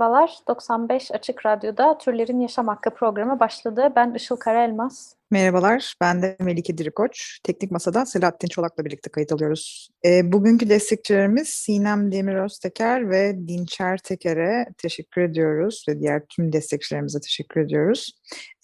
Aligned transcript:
Merhabalar, 0.00 0.38
95 0.48 1.12
Açık 1.12 1.46
Radyo'da 1.46 1.98
Türlerin 1.98 2.40
Yaşam 2.40 2.68
Hakkı 2.68 2.90
programı 2.90 3.40
başladı. 3.40 3.92
Ben 3.96 4.14
Işıl 4.14 4.36
Karaelmaz. 4.36 5.14
Merhabalar, 5.30 5.94
ben 6.00 6.22
de 6.22 6.36
Melike 6.40 6.78
Dirikoç. 6.78 7.40
Teknik 7.44 7.70
Masa'da 7.70 8.06
Selahattin 8.06 8.48
Çolak'la 8.48 8.84
birlikte 8.84 9.10
kayıt 9.10 9.32
alıyoruz. 9.32 9.88
E, 10.04 10.32
bugünkü 10.32 10.68
destekçilerimiz 10.68 11.48
Sinem 11.48 12.12
Demir 12.12 12.34
Özteker 12.34 13.10
ve 13.10 13.48
Dinçer 13.48 13.98
Teker'e 13.98 14.66
teşekkür 14.78 15.22
ediyoruz 15.22 15.84
ve 15.88 16.00
diğer 16.00 16.22
tüm 16.28 16.52
destekçilerimize 16.52 17.20
teşekkür 17.20 17.60
ediyoruz. 17.60 18.12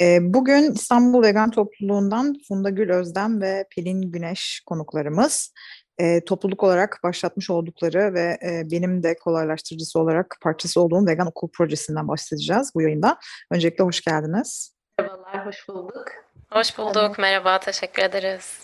E, 0.01 0.19
bugün 0.21 0.73
İstanbul 0.73 1.23
Vegan 1.23 1.51
Topluluğundan 1.51 2.35
Funda 2.49 2.71
Gül 2.71 2.91
Özdem 2.91 3.41
ve 3.41 3.65
Pelin 3.77 4.03
Güneş 4.03 4.63
konuklarımız. 4.67 5.53
E, 5.99 6.25
topluluk 6.25 6.63
olarak 6.63 7.01
başlatmış 7.03 7.51
oldukları 7.51 8.15
ve 8.15 8.39
e, 8.43 8.71
benim 8.71 9.03
de 9.03 9.17
kolaylaştırıcısı 9.19 10.01
olarak 10.01 10.37
parçası 10.41 10.81
olduğum 10.81 11.07
Vegan 11.07 11.27
Okul 11.27 11.49
Projesi'nden 11.49 12.09
bahsedeceğiz 12.09 12.71
bu 12.75 12.83
yayında. 12.83 13.19
Öncelikle 13.51 13.85
hoş 13.85 14.01
geldiniz. 14.01 14.73
Merhabalar, 14.99 15.47
hoş 15.47 15.69
bulduk. 15.69 16.05
Hoş 16.51 16.79
bulduk, 16.79 17.19
merhaba, 17.19 17.61
teşekkür 17.61 18.03
ederiz. 18.03 18.61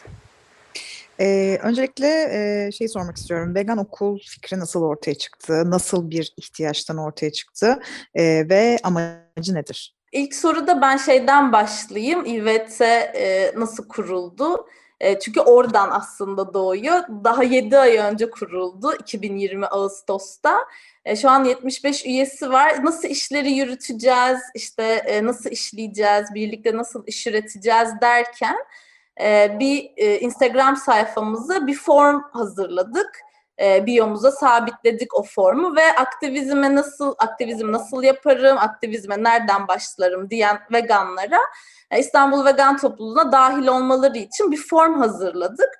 Ee, 1.21 1.59
öncelikle 1.63 2.09
e, 2.09 2.73
şey 2.73 2.89
sormak 2.89 3.17
istiyorum. 3.17 3.55
Vegan 3.55 3.79
okul 3.79 4.19
fikri 4.19 4.59
nasıl 4.59 4.83
ortaya 4.83 5.15
çıktı? 5.15 5.71
Nasıl 5.71 6.11
bir 6.11 6.33
ihtiyaçtan 6.37 6.99
ortaya 6.99 7.33
çıktı? 7.33 7.79
Ee, 8.15 8.49
ve 8.49 8.79
amacı 8.83 9.55
nedir? 9.55 9.97
İlk 10.13 10.35
soruda 10.35 10.81
ben 10.81 10.97
şeyden 10.97 11.53
başlayayım. 11.53 12.25
İVT 12.25 12.81
e, 12.81 13.53
nasıl 13.57 13.89
kuruldu? 13.89 14.67
E, 15.03 15.19
çünkü 15.19 15.41
oradan 15.41 15.91
aslında 15.91 16.55
doğuyor. 16.55 17.03
Daha 17.25 17.43
7 17.43 17.79
ay 17.79 17.97
önce 17.97 18.31
kuruldu, 18.31 18.95
2020 19.01 19.67
Ağustos'ta. 19.67 20.59
E, 21.05 21.17
şu 21.17 21.31
an 21.31 21.45
75 21.45 22.07
üyesi 22.07 22.51
var. 22.51 22.85
Nasıl 22.85 23.09
işleri 23.09 23.53
yürüteceğiz, 23.53 24.41
işte 24.55 24.83
e, 24.83 25.25
nasıl 25.25 25.51
işleyeceğiz, 25.51 26.35
birlikte 26.35 26.77
nasıl 26.77 27.07
iş 27.07 27.27
üreteceğiz 27.27 27.89
derken 28.01 28.57
bir 29.61 29.91
Instagram 30.21 30.77
sayfamıza 30.77 31.67
bir 31.67 31.75
form 31.75 32.23
hazırladık. 32.33 33.21
E, 33.63 33.87
biyomuza 33.87 34.31
sabitledik 34.31 35.15
o 35.15 35.23
formu 35.23 35.77
ve 35.77 35.97
aktivizme 35.97 36.75
nasıl 36.75 37.15
aktivizm 37.19 37.73
nasıl 37.73 38.03
yaparım, 38.03 38.59
aktivizme 38.59 39.23
nereden 39.23 39.69
başlarım 39.69 40.31
diyen 40.31 40.59
veganlara 40.73 41.39
e, 41.91 41.99
İstanbul 41.99 42.45
Vegan 42.45 42.77
Topluluğu'na 42.77 43.33
dahil 43.33 43.67
olmaları 43.67 44.19
için 44.19 44.53
bir 44.53 44.57
form 44.57 44.95
hazırladık. 44.95 45.71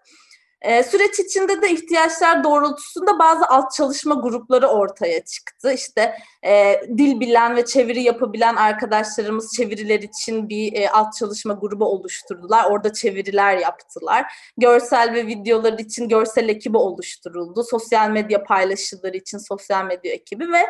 E, 0.63 0.83
süreç 0.83 1.21
içinde 1.21 1.63
de 1.63 1.71
ihtiyaçlar 1.71 2.45
doğrultusunda 2.45 3.19
bazı 3.19 3.47
alt 3.47 3.73
çalışma 3.73 4.15
grupları 4.15 4.67
ortaya 4.67 5.25
çıktı. 5.25 5.73
İşte 5.73 6.15
e, 6.45 6.81
dil 6.99 7.21
bilen 7.21 7.57
ve 7.57 7.65
çeviri 7.65 8.03
yapabilen 8.03 8.57
arkadaşlarımız 8.57 9.53
çeviriler 9.57 10.01
için 10.01 10.49
bir 10.49 10.73
e, 10.73 10.91
alt 10.91 11.15
çalışma 11.15 11.55
grubu 11.55 11.85
oluşturdular. 11.85 12.71
Orada 12.71 12.93
çeviriler 12.93 13.57
yaptılar. 13.57 14.33
Görsel 14.57 15.15
ve 15.15 15.27
videolar 15.27 15.79
için 15.79 16.09
görsel 16.09 16.49
ekibi 16.49 16.77
oluşturuldu. 16.77 17.65
Sosyal 17.65 18.11
medya 18.11 18.45
paylaşımları 18.45 19.17
için 19.17 19.39
sosyal 19.39 19.85
medya 19.85 20.13
ekibi 20.13 20.53
ve 20.53 20.67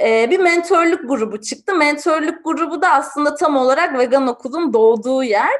e, 0.00 0.30
bir 0.30 0.38
mentörlük 0.38 1.08
grubu 1.08 1.40
çıktı. 1.40 1.74
Mentörlük 1.74 2.44
grubu 2.44 2.82
da 2.82 2.90
aslında 2.90 3.34
tam 3.34 3.56
olarak 3.56 3.98
vegan 3.98 4.26
okulun 4.26 4.72
doğduğu 4.72 5.22
yer. 5.22 5.52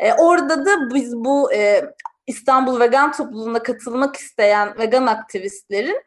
E, 0.00 0.12
orada 0.12 0.64
da 0.64 0.94
biz 0.94 1.16
bu 1.16 1.52
e, 1.52 1.84
İstanbul 2.30 2.80
Vegan 2.80 3.12
Topluluğu'na 3.12 3.62
katılmak 3.62 4.16
isteyen 4.16 4.78
vegan 4.78 5.06
aktivistlerin 5.06 6.02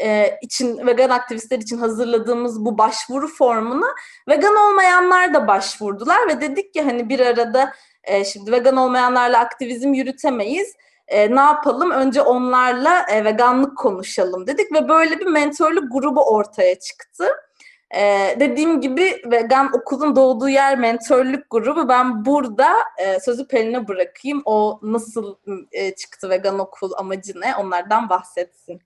e, 0.00 0.38
için 0.42 0.86
vegan 0.86 1.10
aktivistler 1.10 1.58
için 1.58 1.78
hazırladığımız 1.78 2.64
bu 2.64 2.78
başvuru 2.78 3.28
formuna 3.28 3.86
vegan 4.28 4.56
olmayanlar 4.56 5.34
da 5.34 5.48
başvurdular 5.48 6.28
ve 6.28 6.40
dedik 6.40 6.74
ki 6.74 6.82
hani 6.82 7.08
bir 7.08 7.20
arada 7.20 7.72
e, 8.04 8.24
şimdi 8.24 8.52
vegan 8.52 8.76
olmayanlarla 8.76 9.38
aktivizm 9.38 9.92
yürütemeyiz. 9.92 10.74
E, 11.08 11.36
ne 11.36 11.40
yapalım? 11.40 11.90
Önce 11.90 12.22
onlarla 12.22 13.06
e, 13.10 13.24
veganlık 13.24 13.78
konuşalım 13.78 14.46
dedik 14.46 14.72
ve 14.72 14.88
böyle 14.88 15.20
bir 15.20 15.26
mentörlük 15.26 15.92
grubu 15.92 16.22
ortaya 16.22 16.78
çıktı. 16.78 17.28
Ee, 17.94 18.36
dediğim 18.40 18.80
gibi 18.80 19.22
vegan 19.24 19.70
okulun 19.72 20.16
doğduğu 20.16 20.48
yer 20.48 20.78
mentörlük 20.78 21.50
grubu. 21.50 21.88
Ben 21.88 22.24
burada 22.24 22.74
e, 22.98 23.20
sözü 23.20 23.48
Pelin'e 23.48 23.88
bırakayım. 23.88 24.42
O 24.44 24.80
nasıl 24.82 25.36
e, 25.72 25.94
çıktı 25.94 26.30
vegan 26.30 26.58
okul 26.58 26.92
amacı 26.96 27.40
ne 27.40 27.56
onlardan 27.56 28.08
bahsetsin. 28.08 28.80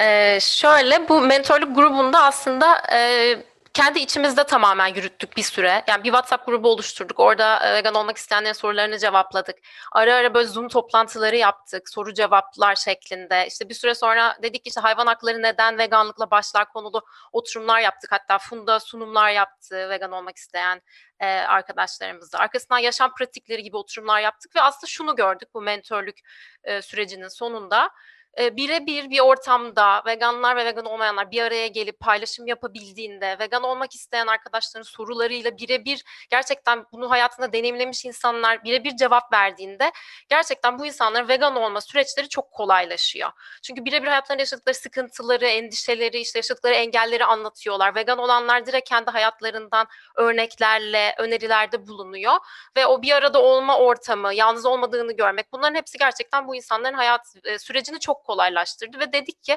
Ee, 0.00 0.38
şöyle, 0.40 1.08
bu 1.08 1.20
mentorluk 1.20 1.76
grubunda 1.76 2.22
aslında 2.22 2.76
e, 2.92 3.32
kendi 3.74 3.98
içimizde 3.98 4.44
tamamen 4.44 4.86
yürüttük 4.86 5.36
bir 5.36 5.42
süre. 5.42 5.84
Yani 5.88 6.04
bir 6.04 6.08
WhatsApp 6.08 6.46
grubu 6.46 6.68
oluşturduk. 6.68 7.20
Orada 7.20 7.66
e, 7.66 7.74
vegan 7.74 7.94
olmak 7.94 8.16
isteyenlerin 8.16 8.52
sorularını 8.52 8.98
cevapladık. 8.98 9.56
Ara 9.92 10.14
ara 10.14 10.34
böyle 10.34 10.48
Zoom 10.48 10.68
toplantıları 10.68 11.36
yaptık. 11.36 11.88
Soru 11.88 12.14
cevaplar 12.14 12.74
şeklinde. 12.74 13.46
İşte 13.46 13.68
bir 13.68 13.74
süre 13.74 13.94
sonra 13.94 14.36
dedik 14.42 14.64
ki 14.64 14.68
işte 14.68 14.80
hayvan 14.80 15.06
hakları 15.06 15.42
neden 15.42 15.78
veganlıkla 15.78 16.30
başlar 16.30 16.68
konulu 16.72 17.02
oturumlar 17.32 17.80
yaptık. 17.80 18.12
Hatta 18.12 18.38
Funda 18.38 18.80
sunumlar 18.80 19.30
yaptı 19.30 19.90
vegan 19.90 20.12
olmak 20.12 20.36
isteyen 20.36 20.82
e, 21.20 21.26
arkadaşlarımızla. 21.26 22.38
Arkasından 22.38 22.78
yaşam 22.78 23.14
pratikleri 23.14 23.62
gibi 23.62 23.76
oturumlar 23.76 24.20
yaptık 24.20 24.56
ve 24.56 24.60
aslında 24.60 24.86
şunu 24.86 25.16
gördük 25.16 25.48
bu 25.54 25.62
mentörlük 25.62 26.18
e, 26.64 26.82
sürecinin 26.82 27.28
sonunda 27.28 27.90
e, 28.38 28.56
birebir 28.56 29.10
bir 29.10 29.20
ortamda 29.20 30.02
veganlar 30.06 30.56
ve 30.56 30.64
vegan 30.64 30.84
olmayanlar 30.84 31.30
bir 31.30 31.42
araya 31.42 31.66
gelip 31.66 32.00
paylaşım 32.00 32.46
yapabildiğinde, 32.46 33.36
vegan 33.38 33.62
olmak 33.62 33.94
isteyen 33.94 34.26
arkadaşların 34.26 34.82
sorularıyla 34.82 35.58
birebir 35.58 36.04
gerçekten 36.30 36.84
bunu 36.92 37.10
hayatında 37.10 37.52
deneyimlemiş 37.52 38.04
insanlar 38.04 38.64
birebir 38.64 38.96
cevap 38.96 39.32
verdiğinde 39.32 39.92
gerçekten 40.28 40.78
bu 40.78 40.86
insanların 40.86 41.28
vegan 41.28 41.56
olma 41.56 41.80
süreçleri 41.80 42.28
çok 42.28 42.52
kolaylaşıyor. 42.52 43.30
Çünkü 43.62 43.84
birebir 43.84 44.08
hayatlarında 44.08 44.42
yaşadıkları 44.42 44.74
sıkıntıları, 44.74 45.46
endişeleri, 45.46 46.18
işte 46.18 46.38
yaşadıkları 46.38 46.74
engelleri 46.74 47.24
anlatıyorlar. 47.24 47.94
Vegan 47.94 48.18
olanlar 48.18 48.66
direkt 48.66 48.88
kendi 48.88 49.10
hayatlarından 49.10 49.86
örneklerle, 50.16 51.14
önerilerde 51.18 51.86
bulunuyor 51.86 52.34
ve 52.76 52.86
o 52.86 53.02
bir 53.02 53.12
arada 53.12 53.42
olma 53.42 53.78
ortamı, 53.78 54.34
yalnız 54.34 54.66
olmadığını 54.66 55.12
görmek 55.12 55.52
bunların 55.52 55.74
hepsi 55.74 55.98
gerçekten 55.98 56.48
bu 56.48 56.56
insanların 56.56 56.94
hayat 56.94 57.34
e, 57.44 57.58
sürecini 57.58 58.00
çok 58.00 58.23
kolaylaştırdı 58.24 58.98
ve 58.98 59.12
dedik 59.12 59.42
ki 59.42 59.56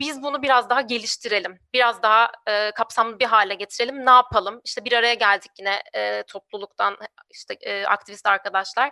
biz 0.00 0.22
bunu 0.22 0.42
biraz 0.42 0.70
daha 0.70 0.80
geliştirelim, 0.80 1.58
biraz 1.72 2.02
daha 2.02 2.32
e, 2.46 2.70
kapsamlı 2.70 3.18
bir 3.18 3.24
hale 3.24 3.54
getirelim. 3.54 4.06
Ne 4.06 4.10
yapalım? 4.10 4.60
İşte 4.64 4.84
bir 4.84 4.92
araya 4.92 5.14
geldik 5.14 5.50
yine 5.58 5.82
e, 5.94 6.22
topluluktan 6.22 6.96
işte 7.30 7.54
e, 7.60 7.84
aktivist 7.84 8.26
arkadaşlar 8.26 8.90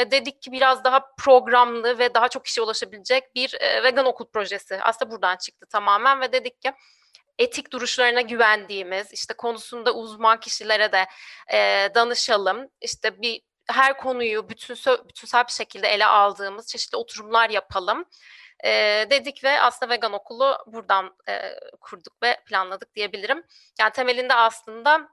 ve 0.00 0.10
dedik 0.10 0.42
ki 0.42 0.52
biraz 0.52 0.84
daha 0.84 1.14
programlı 1.18 1.98
ve 1.98 2.14
daha 2.14 2.28
çok 2.28 2.44
kişiye 2.44 2.64
ulaşabilecek 2.64 3.34
bir 3.34 3.54
e, 3.60 3.82
vegan 3.82 4.06
okul 4.06 4.26
projesi. 4.26 4.78
Aslında 4.82 5.10
buradan 5.10 5.36
çıktı 5.36 5.66
tamamen 5.66 6.20
ve 6.20 6.32
dedik 6.32 6.62
ki 6.62 6.72
etik 7.38 7.72
duruşlarına 7.72 8.20
güvendiğimiz, 8.20 9.12
işte 9.12 9.34
konusunda 9.34 9.94
uzman 9.94 10.40
kişilere 10.40 10.92
de 10.92 11.06
e, 11.52 11.88
danışalım. 11.94 12.68
İşte 12.80 13.22
bir 13.22 13.42
her 13.70 13.96
konuyu 13.96 14.48
bütünsel, 14.48 15.08
bütünsel 15.08 15.46
bir 15.46 15.52
şekilde 15.52 15.88
ele 15.88 16.06
aldığımız 16.06 16.66
çeşitli 16.66 16.96
oturumlar 16.96 17.50
yapalım 17.50 18.04
e, 18.64 18.70
dedik 19.10 19.44
ve 19.44 19.60
aslında 19.60 19.92
vegan 19.92 20.12
okulu 20.12 20.58
buradan 20.66 21.16
e, 21.28 21.54
kurduk 21.80 22.22
ve 22.22 22.36
planladık 22.46 22.94
diyebilirim. 22.94 23.44
Yani 23.80 23.92
temelinde 23.92 24.34
aslında 24.34 25.08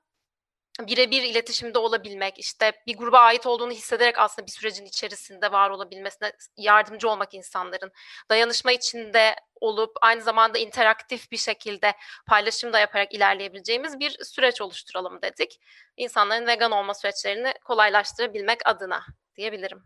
birebir 0.88 1.24
iletişimde 1.24 1.80
olabilmek, 1.80 2.40
işte 2.40 2.72
bir 2.88 2.98
gruba 2.98 3.20
ait 3.20 3.46
olduğunu 3.46 3.72
hissederek 3.72 4.20
aslında 4.20 4.46
bir 4.46 4.52
sürecin 4.52 4.86
içerisinde 4.86 5.52
var 5.52 5.70
olabilmesine 5.70 6.32
yardımcı 6.58 7.10
olmak 7.10 7.34
insanların, 7.34 7.92
dayanışma 8.30 8.72
içinde 8.72 9.36
olup 9.62 9.92
aynı 10.02 10.22
zamanda 10.22 10.58
interaktif 10.58 11.32
bir 11.32 11.38
şekilde 11.38 11.94
paylaşım 12.28 12.74
da 12.74 12.80
yaparak 12.80 13.14
ilerleyebileceğimiz 13.14 14.00
bir 14.00 14.24
süreç 14.24 14.62
oluşturalım 14.62 15.22
dedik. 15.22 15.60
İnsanların 15.98 16.48
vegan 16.48 16.72
olma 16.72 16.94
süreçlerini 16.94 17.54
kolaylaştırabilmek 17.66 18.60
adına 18.66 19.06
diyebilirim. 19.36 19.84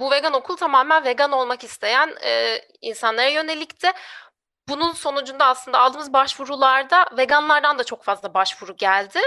Bu 0.00 0.10
vegan 0.10 0.32
okul 0.32 0.56
tamamen 0.56 1.04
vegan 1.04 1.32
olmak 1.32 1.64
isteyen 1.64 2.14
e, 2.24 2.60
insanlara 2.82 3.28
yönelikti. 3.28 3.88
bunun 4.68 4.92
sonucunda 4.92 5.46
aslında 5.46 5.78
aldığımız 5.78 6.12
başvurularda 6.12 7.06
veganlardan 7.16 7.78
da 7.78 7.84
çok 7.84 8.04
fazla 8.04 8.34
başvuru 8.34 8.76
geldi. 8.76 9.20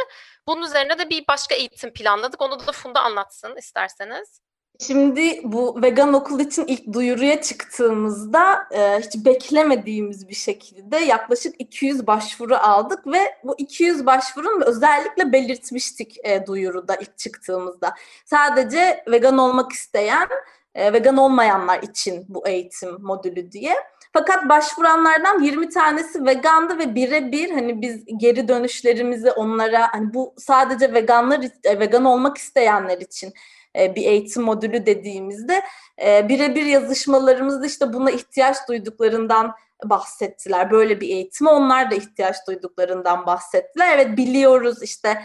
Bunun 0.48 0.62
üzerine 0.63 1.00
de 1.00 1.10
bir 1.10 1.27
başka 1.27 1.56
eğitim 1.56 1.94
planladık. 1.94 2.42
Onu 2.42 2.68
da 2.68 2.71
Funda 2.71 3.01
anlatsın 3.01 3.56
isterseniz. 3.57 4.42
Şimdi 4.88 5.42
bu 5.44 5.81
vegan 5.81 6.13
okul 6.13 6.39
için 6.39 6.66
ilk 6.68 6.94
duyuruya 6.94 7.42
çıktığımızda 7.42 8.68
e, 8.72 9.00
hiç 9.00 9.25
beklemediğimiz 9.25 10.30
bir 10.30 10.36
şekilde 10.36 10.98
yaklaşık 10.98 11.56
200 11.60 12.07
başvuru 12.07 12.56
aldık 12.56 13.07
ve 13.07 13.19
bu 13.44 13.56
200 13.57 14.06
başvurun 14.06 14.62
özellikle 14.65 15.31
belirtmiştik 15.31 16.18
e, 16.24 16.45
duyuruda 16.48 16.95
ilk 16.95 17.18
çıktığımızda. 17.18 17.94
Sadece 18.25 19.04
vegan 19.07 19.38
olmak 19.38 19.72
isteyen, 19.72 20.30
e, 20.75 20.94
vegan 20.94 21.18
olmayanlar 21.18 21.83
için 21.83 22.25
bu 22.30 22.48
eğitim 22.48 23.01
modülü 23.01 23.51
diye. 23.51 23.75
Fakat 24.13 24.50
başvuranlardan 24.50 25.44
20 25.44 25.69
tanesi 25.69 26.25
vegandı 26.25 26.80
ve 26.80 26.95
birebir 26.95 27.51
hani 27.51 27.81
biz 27.81 28.06
geri 28.18 28.48
dönüşlerimizi 28.48 29.31
onlara 29.31 29.94
hani 29.94 30.13
bu 30.13 30.33
sadece 30.38 30.94
veganlar 30.94 31.42
e, 31.63 31.80
vegan 31.80 32.06
olmak 32.06 32.38
isteyenler 32.38 32.98
için 32.98 33.33
e, 33.75 33.95
bir 33.95 34.06
eğitim 34.06 34.44
modülü 34.44 34.86
dediğimizde 34.86 35.62
birebir 36.00 36.66
yazışmalarımızda 36.66 37.65
işte 37.65 37.94
buna 37.94 38.12
ihtiyaç 38.12 38.57
duyduklarından 38.68 39.56
bahsettiler. 39.86 40.72
Böyle 40.72 41.01
bir 41.01 41.10
eğitime 41.10 41.50
onlar 41.50 41.92
da 41.92 41.95
ihtiyaç 41.95 42.36
duyduklarından 42.48 43.25
bahsettiler. 43.25 43.98
Evet 43.98 44.18
biliyoruz 44.18 44.83
işte 44.83 45.22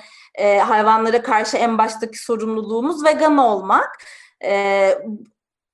hayvanlara 0.60 1.22
karşı 1.22 1.56
en 1.56 1.78
baştaki 1.78 2.18
sorumluluğumuz 2.18 3.04
vegan 3.04 3.38
olmak. 3.38 3.98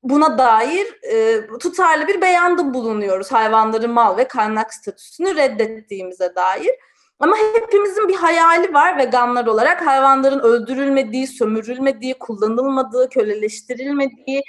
Buna 0.03 0.39
dair 0.39 0.87
e, 1.03 1.47
tutarlı 1.59 2.09
bir 2.09 2.21
beyanda 2.21 2.75
bulunuyoruz. 2.75 3.33
Hayvanların 3.33 3.91
mal 3.91 4.17
ve 4.17 4.29
kaynak 4.29 4.75
statüsünü 4.75 5.37
reddettiğimize 5.37 6.35
dair. 6.35 6.71
Ama 7.19 7.37
hepimizin 7.55 8.09
bir 8.09 8.15
hayali 8.15 8.75
var 8.75 8.99
veganlar 8.99 9.47
olarak. 9.47 9.87
Hayvanların 9.87 10.39
öldürülmediği, 10.39 11.27
sömürülmediği, 11.27 12.19
kullanılmadığı, 12.19 13.09
köleleştirilmediği, 13.09 14.43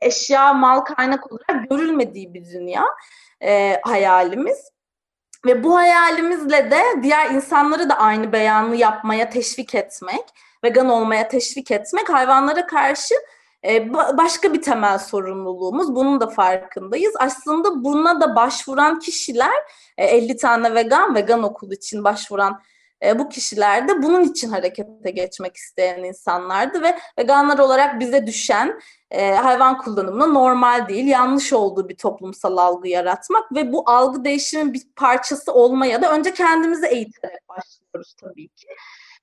eşya, 0.00 0.52
mal 0.52 0.80
kaynak 0.80 1.32
olarak 1.32 1.70
görülmediği 1.70 2.34
bir 2.34 2.44
dünya 2.44 2.84
e, 3.42 3.80
hayalimiz. 3.82 4.74
Ve 5.46 5.64
bu 5.64 5.76
hayalimizle 5.76 6.70
de 6.70 6.82
diğer 7.02 7.30
insanları 7.30 7.88
da 7.88 7.98
aynı 7.98 8.32
beyanı 8.32 8.76
yapmaya 8.76 9.30
teşvik 9.30 9.74
etmek, 9.74 10.24
vegan 10.64 10.88
olmaya 10.88 11.28
teşvik 11.28 11.70
etmek, 11.70 12.08
hayvanlara 12.08 12.66
karşı 12.66 13.14
başka 14.18 14.54
bir 14.54 14.62
temel 14.62 14.98
sorumluluğumuz. 14.98 15.94
Bunun 15.94 16.20
da 16.20 16.26
farkındayız. 16.26 17.14
Aslında 17.18 17.84
buna 17.84 18.20
da 18.20 18.36
başvuran 18.36 18.98
kişiler 18.98 19.54
50 19.98 20.32
e, 20.32 20.36
tane 20.36 20.74
vegan, 20.74 21.14
vegan 21.14 21.42
okul 21.42 21.72
için 21.72 22.04
başvuran 22.04 22.60
e, 23.04 23.18
bu 23.18 23.28
kişiler 23.28 23.88
de 23.88 24.02
bunun 24.02 24.24
için 24.24 24.48
harekete 24.50 25.10
geçmek 25.10 25.56
isteyen 25.56 26.04
insanlardı 26.04 26.82
ve 26.82 26.98
veganlar 27.18 27.58
olarak 27.58 28.00
bize 28.00 28.26
düşen 28.26 28.80
hayvan 29.42 29.78
kullanımına 29.78 30.26
normal 30.26 30.88
değil, 30.88 31.06
yanlış 31.06 31.52
olduğu 31.52 31.88
bir 31.88 31.96
toplumsal 31.96 32.56
algı 32.56 32.88
yaratmak 32.88 33.52
ve 33.54 33.72
bu 33.72 33.90
algı 33.90 34.24
değişimin 34.24 34.72
bir 34.72 34.82
parçası 34.96 35.52
olmaya 35.52 36.02
da 36.02 36.12
önce 36.12 36.34
kendimizi 36.34 36.86
eğiterek 36.86 37.48
başlıyoruz 37.48 38.14
tabii 38.20 38.48
ki. 38.48 38.66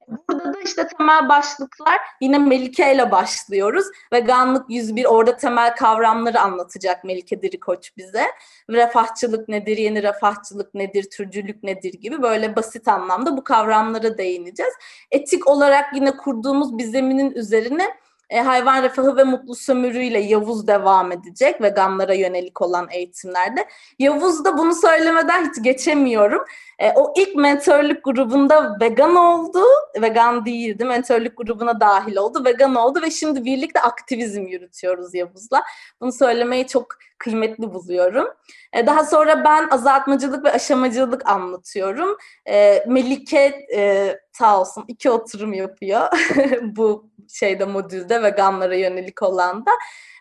Burada 0.08 0.54
da 0.54 0.60
işte 0.60 0.88
temel 0.98 1.30
başlıklar 1.30 2.00
yine 2.22 2.38
Melike 2.38 2.94
ile 2.94 3.12
başlıyoruz. 3.12 3.86
Veganlık 4.14 4.70
101 4.70 5.06
orada 5.06 5.38
temel 5.38 5.76
kavramları 5.76 6.40
anlatacak 6.40 7.04
Melike 7.04 7.42
Dirikoç 7.42 7.98
bize. 7.98 8.26
Refahçılık 8.70 9.50
nedir, 9.50 9.78
yeni 9.78 10.04
refahçılık 10.04 10.74
nedir, 10.74 11.10
türcülük 11.10 11.64
nedir 11.64 11.94
gibi 11.94 12.22
böyle 12.22 12.56
basit 12.56 12.88
anlamda 12.88 13.38
bu 13.38 13.44
kavramlara 13.44 14.18
değineceğiz. 14.18 14.74
Etik 15.12 15.48
olarak 15.48 15.96
yine 15.96 16.18
kurduğumuz 16.18 16.78
bir 16.78 16.84
zeminin 16.84 17.32
üzerine 17.32 17.88
e, 18.32 18.42
hayvan 18.42 18.84
refahı 18.84 19.18
ve 19.18 19.24
mutlu 19.24 19.56
sömürüyle 19.56 20.20
Yavuz 20.20 20.68
devam 20.68 21.12
edecek 21.12 21.62
veganlara 21.62 22.14
yönelik 22.14 22.62
olan 22.62 22.88
eğitimlerde. 22.92 23.66
Yavuz 24.00 24.46
da 24.46 24.58
bunu 24.58 24.76
söylemeden 24.76 25.50
hiç 25.50 25.64
geçemiyorum. 25.64 26.42
E, 26.80 26.92
o 26.92 27.14
ilk 27.18 27.36
mentörlük 27.36 28.04
grubunda 28.04 28.78
vegan 28.82 29.16
oldu, 29.16 29.64
vegan 30.02 30.46
değildi, 30.46 30.86
mentörlük 30.86 31.38
grubuna 31.38 31.80
dahil 31.80 32.16
oldu, 32.16 32.46
vegan 32.46 32.76
oldu 32.76 33.02
ve 33.02 33.12
şimdi 33.12 33.46
birlikte 33.46 33.82
aktivizm 33.82 34.42
yürütüyoruz 34.42 35.14
Yavuz'la. 35.14 35.64
Bunu 36.02 36.12
söylemeyi 36.12 36.68
çok 36.68 36.88
kıymetli 37.22 37.74
buluyorum. 37.74 38.28
E, 38.74 38.88
daha 38.88 39.06
sonra 39.06 39.44
ben 39.44 39.70
azaltmacılık 39.70 40.46
ve 40.46 40.52
aşamacılık 40.52 41.30
anlatıyorum. 41.30 42.18
E, 42.48 42.84
Melike 42.88 43.68
e, 43.76 44.16
sağ 44.32 44.62
olsun 44.62 44.86
iki 44.88 45.10
oturum 45.10 45.54
yapıyor 45.54 46.08
bu 46.62 47.12
şeyde 47.30 47.66
modülde 47.66 48.24
veganlara 48.24 48.76
yönelik 48.76 49.24
olan 49.24 49.66
da. 49.66 49.72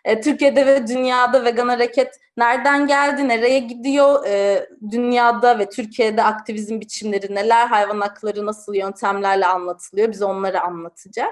E, 0.05 0.21
Türkiye'de 0.21 0.65
ve 0.65 0.87
dünyada 0.87 1.45
vegan 1.45 1.67
hareket 1.67 2.19
nereden 2.37 2.87
geldi, 2.87 3.27
nereye 3.27 3.59
gidiyor, 3.59 4.25
e, 4.25 4.69
dünyada 4.91 5.59
ve 5.59 5.69
Türkiye'de 5.69 6.23
aktivizm 6.23 6.79
biçimleri 6.79 7.35
neler, 7.35 7.67
hayvan 7.67 8.01
hakları 8.01 8.45
nasıl 8.45 8.73
yöntemlerle 8.73 9.45
anlatılıyor, 9.45 10.11
biz 10.11 10.21
onları 10.21 10.61
anlatacak. 10.61 11.29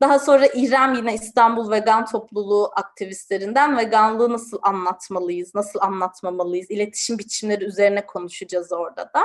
Daha 0.00 0.18
sonra 0.18 0.46
İrem 0.46 0.94
yine 0.94 1.14
İstanbul 1.14 1.70
Vegan 1.70 2.06
Topluluğu 2.06 2.70
aktivistlerinden 2.76 3.76
veganlığı 3.76 4.32
nasıl 4.32 4.58
anlatmalıyız, 4.62 5.54
nasıl 5.54 5.80
anlatmamalıyız, 5.80 6.70
iletişim 6.70 7.18
biçimleri 7.18 7.64
üzerine 7.64 8.06
konuşacağız 8.06 8.72
orada 8.72 9.10
da. 9.14 9.24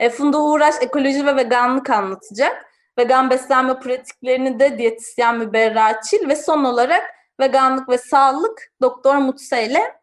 E, 0.00 0.10
Funda 0.10 0.42
Uğraş 0.42 0.74
ekoloji 0.80 1.26
ve 1.26 1.36
veganlık 1.36 1.90
anlatacak. 1.90 2.66
Vegan 2.98 3.30
beslenme 3.30 3.78
pratiklerini 3.78 4.60
de 4.60 4.78
diyetisyen 4.78 5.38
Müberra 5.38 6.00
Çil 6.00 6.28
ve 6.28 6.36
son 6.36 6.64
olarak 6.64 7.02
veganlık 7.40 7.88
ve 7.88 7.98
sağlık 7.98 8.72
Doktor 8.80 9.16
Mutse 9.16 9.66
ile 9.66 10.00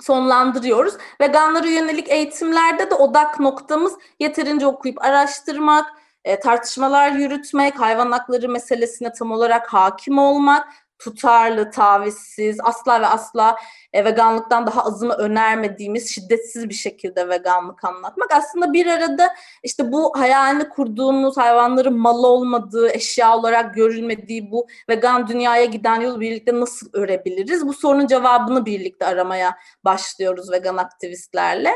sonlandırıyoruz. 0.00 0.94
Veganlara 1.20 1.68
yönelik 1.68 2.08
eğitimlerde 2.08 2.90
de 2.90 2.94
odak 2.94 3.40
noktamız 3.40 3.94
yeterince 4.20 4.66
okuyup 4.66 5.04
araştırmak, 5.04 5.86
e, 6.24 6.40
tartışmalar 6.40 7.12
yürütmek, 7.12 7.80
hayvan 7.80 8.12
hakları 8.12 8.48
meselesine 8.48 9.12
tam 9.12 9.32
olarak 9.32 9.72
hakim 9.72 10.18
olmak, 10.18 10.68
tutarlı, 10.98 11.70
tavizsiz, 11.70 12.58
asla 12.62 13.00
ve 13.00 13.06
asla 13.06 13.56
e, 13.92 14.04
veganlıktan 14.04 14.66
daha 14.66 14.84
azımı 14.84 15.14
önermediğimiz 15.14 16.14
şiddetsiz 16.14 16.68
bir 16.68 16.74
şekilde 16.74 17.28
veganlık 17.28 17.84
anlatmak. 17.84 18.32
Aslında 18.32 18.72
bir 18.72 18.86
arada 18.86 19.28
işte 19.62 19.92
bu 19.92 20.18
hayalini 20.18 20.68
kurduğumuz 20.68 21.36
hayvanların 21.36 21.98
malı 21.98 22.26
olmadığı, 22.26 22.90
eşya 22.90 23.36
olarak 23.36 23.74
görülmediği 23.74 24.50
bu 24.50 24.66
vegan 24.88 25.28
dünyaya 25.28 25.64
giden 25.64 26.00
yolu 26.00 26.20
birlikte 26.20 26.60
nasıl 26.60 26.86
örebiliriz? 26.92 27.66
Bu 27.66 27.72
sorunun 27.72 28.06
cevabını 28.06 28.66
birlikte 28.66 29.06
aramaya 29.06 29.56
başlıyoruz 29.84 30.52
vegan 30.52 30.76
aktivistlerle. 30.76 31.70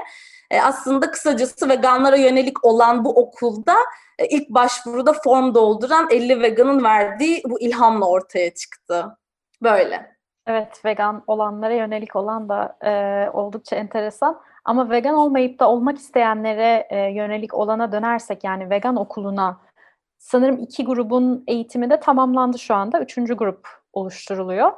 E, 0.51 0.61
aslında 0.61 1.11
kısacası 1.11 1.69
veganlara 1.69 2.17
yönelik 2.17 2.65
olan 2.65 3.05
bu 3.05 3.11
okulda 3.11 3.75
e, 4.19 4.27
ilk 4.27 4.49
başvuruda 4.49 5.13
form 5.13 5.55
dolduran 5.55 6.09
50 6.11 6.43
veganın 6.43 6.85
verdiği 6.85 7.43
bu 7.45 7.61
ilhamla 7.61 8.07
ortaya 8.09 8.55
çıktı. 8.55 9.17
Böyle. 9.63 10.17
Evet, 10.47 10.85
vegan 10.85 11.25
olanlara 11.27 11.75
yönelik 11.75 12.17
olan 12.17 12.49
da 12.49 12.77
e, 12.85 13.31
oldukça 13.31 13.77
enteresan. 13.77 14.41
Ama 14.65 14.91
vegan 14.91 15.15
olmayıp 15.15 15.61
da 15.61 15.71
olmak 15.71 15.99
isteyenlere 15.99 16.87
e, 16.91 16.99
yönelik 16.99 17.55
olana 17.55 17.93
dönersek 17.93 18.45
yani 18.45 18.71
vegan 18.71 18.97
okuluna 18.97 19.61
sanırım 20.19 20.59
iki 20.59 20.85
grubun 20.85 21.45
eğitimi 21.47 21.91
de 21.91 22.01
tamamlandı 22.01 22.59
şu 22.59 22.75
anda. 22.75 23.01
Üçüncü 23.01 23.35
grup 23.35 23.69
oluşturuluyor. 23.93 24.73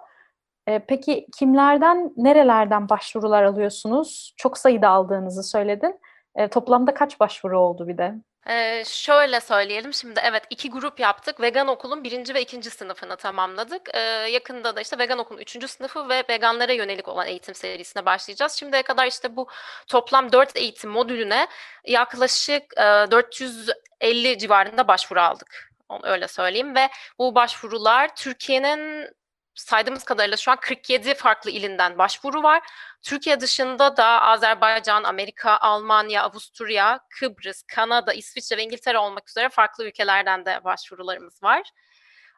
E, 0.66 0.78
peki 0.78 1.26
kimlerden, 1.38 2.12
nerelerden 2.16 2.88
başvurular 2.88 3.42
alıyorsunuz? 3.42 4.34
Çok 4.36 4.58
sayıda 4.58 4.88
aldığınızı 4.88 5.42
söyledin. 5.42 6.00
E, 6.34 6.48
toplamda 6.48 6.94
kaç 6.94 7.20
başvuru 7.20 7.60
oldu 7.60 7.88
bir 7.88 7.98
de? 7.98 8.14
Ee, 8.48 8.82
şöyle 8.86 9.40
söyleyelim 9.40 9.94
şimdi 9.94 10.20
evet 10.24 10.42
iki 10.50 10.70
grup 10.70 11.00
yaptık. 11.00 11.40
Vegan 11.40 11.68
okulun 11.68 12.04
birinci 12.04 12.34
ve 12.34 12.42
ikinci 12.42 12.70
sınıfını 12.70 13.16
tamamladık. 13.16 13.82
Ee, 13.94 14.00
yakında 14.30 14.76
da 14.76 14.80
işte 14.80 14.98
vegan 14.98 15.18
okulun 15.18 15.40
üçüncü 15.40 15.68
sınıfı 15.68 16.08
ve 16.08 16.24
veganlara 16.30 16.72
yönelik 16.72 17.08
olan 17.08 17.26
eğitim 17.26 17.54
serisine 17.54 18.06
başlayacağız. 18.06 18.52
Şimdiye 18.52 18.82
kadar 18.82 19.06
işte 19.06 19.36
bu 19.36 19.46
toplam 19.88 20.32
dört 20.32 20.56
eğitim 20.56 20.90
modülüne 20.90 21.46
yaklaşık 21.86 22.62
e, 22.78 22.82
450 23.10 24.38
civarında 24.38 24.88
başvuru 24.88 25.20
aldık. 25.20 25.72
Onu 25.88 26.06
öyle 26.06 26.28
söyleyeyim 26.28 26.74
ve 26.74 26.88
bu 27.18 27.34
başvurular 27.34 28.16
Türkiye'nin 28.16 29.08
saydığımız 29.54 30.04
kadarıyla 30.04 30.36
şu 30.36 30.50
an 30.50 30.56
47 30.60 31.14
farklı 31.14 31.50
ilinden 31.50 31.98
başvuru 31.98 32.42
var. 32.42 32.62
Türkiye 33.02 33.40
dışında 33.40 33.96
da 33.96 34.22
Azerbaycan, 34.22 35.04
Amerika, 35.04 35.56
Almanya, 35.56 36.22
Avusturya, 36.22 37.00
Kıbrıs, 37.10 37.62
Kanada, 37.62 38.12
İsviçre 38.12 38.56
ve 38.56 38.62
İngiltere 38.62 38.98
olmak 38.98 39.28
üzere 39.28 39.48
farklı 39.48 39.84
ülkelerden 39.84 40.44
de 40.46 40.64
başvurularımız 40.64 41.42
var. 41.42 41.62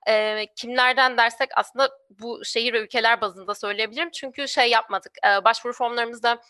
E, 0.08 0.46
kimlerden 0.56 1.16
dersek 1.16 1.50
aslında 1.54 1.90
bu 2.10 2.44
şehir 2.44 2.72
ve 2.72 2.80
ülkeler 2.80 3.20
bazında 3.20 3.54
söyleyebilirim. 3.54 4.10
Çünkü 4.10 4.48
şey 4.48 4.70
yapmadık, 4.70 5.12
e, 5.26 5.44
başvuru 5.44 5.72
formlarımızda 5.72 6.40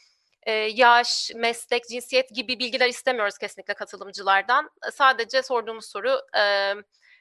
e, 0.43 0.53
yaş, 0.53 1.31
meslek, 1.35 1.85
cinsiyet 1.89 2.35
gibi 2.35 2.59
bilgiler 2.59 2.89
istemiyoruz 2.89 3.39
kesinlikle 3.39 3.75
katılımcılardan. 3.75 4.71
Sadece 4.93 5.43
sorduğumuz 5.43 5.87
soru 5.87 6.21
e, 6.37 6.75